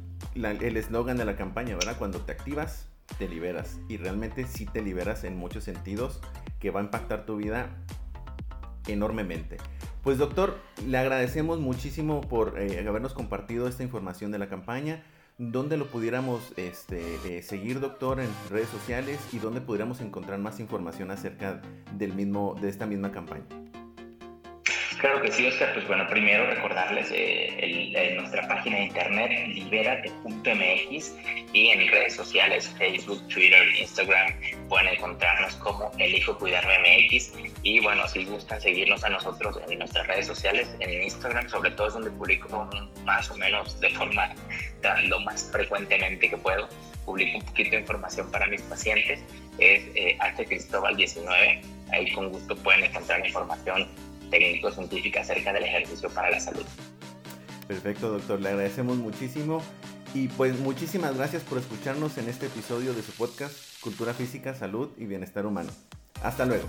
eslogan 0.76 1.16
el, 1.16 1.18
de 1.18 1.24
la 1.24 1.36
campaña, 1.36 1.74
¿verdad? 1.74 1.96
Cuando 1.98 2.20
te 2.20 2.32
activas, 2.32 2.88
te 3.18 3.28
liberas, 3.28 3.78
y 3.88 3.96
realmente 3.96 4.46
sí 4.46 4.66
te 4.66 4.82
liberas 4.82 5.24
en 5.24 5.36
muchos 5.36 5.64
sentidos 5.64 6.20
que 6.66 6.72
va 6.72 6.80
a 6.80 6.82
impactar 6.82 7.24
tu 7.24 7.36
vida 7.36 7.70
enormemente. 8.88 9.58
Pues 10.02 10.18
doctor, 10.18 10.58
le 10.84 10.98
agradecemos 10.98 11.60
muchísimo 11.60 12.22
por 12.22 12.58
eh, 12.58 12.84
habernos 12.88 13.14
compartido 13.14 13.68
esta 13.68 13.84
información 13.84 14.32
de 14.32 14.38
la 14.38 14.48
campaña. 14.48 15.04
¿Dónde 15.38 15.76
lo 15.76 15.86
pudiéramos 15.86 16.52
este, 16.56 17.18
eh, 17.24 17.42
seguir, 17.44 17.78
doctor, 17.78 18.18
en 18.18 18.28
redes 18.50 18.68
sociales 18.68 19.20
y 19.32 19.38
dónde 19.38 19.60
pudiéramos 19.60 20.00
encontrar 20.00 20.40
más 20.40 20.58
información 20.58 21.12
acerca 21.12 21.62
del 21.92 22.14
mismo, 22.14 22.56
de 22.60 22.68
esta 22.68 22.84
misma 22.84 23.12
campaña? 23.12 23.44
Claro 24.98 25.20
que 25.20 25.30
sí, 25.30 25.46
Oscar. 25.46 25.74
Pues 25.74 25.86
bueno, 25.86 26.06
primero 26.08 26.46
recordarles 26.46 27.08
eh, 27.12 28.14
nuestra 28.16 28.48
página 28.48 28.76
de 28.76 28.84
internet 28.84 29.48
liberate.mx 29.48 31.14
y 31.52 31.68
en 31.68 31.88
redes 31.88 32.14
sociales, 32.14 32.74
Facebook, 32.78 33.26
Twitter, 33.28 33.62
Instagram, 33.78 34.32
pueden 34.68 34.88
encontrarnos 34.88 35.54
como 35.56 35.92
Elijo 35.98 36.38
Cuidarme 36.38 36.78
MX. 36.78 37.32
Y 37.62 37.80
bueno, 37.80 38.08
si 38.08 38.24
gustan 38.24 38.60
seguirnos 38.60 39.04
a 39.04 39.10
nosotros 39.10 39.60
en 39.68 39.78
nuestras 39.78 40.06
redes 40.06 40.26
sociales, 40.26 40.74
en 40.80 41.02
Instagram 41.02 41.48
sobre 41.48 41.72
todo 41.72 41.88
es 41.88 41.94
donde 41.94 42.10
publico 42.12 42.68
más 43.04 43.30
o 43.30 43.36
menos 43.36 43.78
de 43.80 43.90
forma 43.90 44.34
lo 45.04 45.20
más 45.20 45.50
frecuentemente 45.52 46.30
que 46.30 46.36
puedo. 46.38 46.68
Publico 47.04 47.38
un 47.38 47.44
poquito 47.44 47.70
de 47.72 47.80
información 47.80 48.30
para 48.30 48.46
mis 48.46 48.62
pacientes. 48.62 49.20
Es 49.58 49.84
eh, 49.94 50.18
Cristóbal 50.48 50.96
19. 50.96 51.60
Ahí 51.92 52.12
con 52.12 52.30
gusto 52.30 52.56
pueden 52.56 52.84
encontrar 52.84 53.24
información 53.24 53.88
técnico-científica 54.30 55.20
acerca 55.20 55.52
del 55.52 55.64
ejercicio 55.64 56.08
para 56.10 56.30
la 56.30 56.40
salud. 56.40 56.64
Perfecto, 57.66 58.10
doctor. 58.10 58.40
Le 58.40 58.50
agradecemos 58.50 58.96
muchísimo. 58.96 59.62
Y 60.14 60.28
pues 60.28 60.58
muchísimas 60.60 61.16
gracias 61.16 61.42
por 61.42 61.58
escucharnos 61.58 62.16
en 62.16 62.28
este 62.28 62.46
episodio 62.46 62.94
de 62.94 63.02
su 63.02 63.12
podcast 63.12 63.54
Cultura 63.80 64.14
Física, 64.14 64.54
Salud 64.54 64.90
y 64.96 65.04
Bienestar 65.04 65.44
Humano. 65.44 65.70
Hasta 66.22 66.46
luego. 66.46 66.64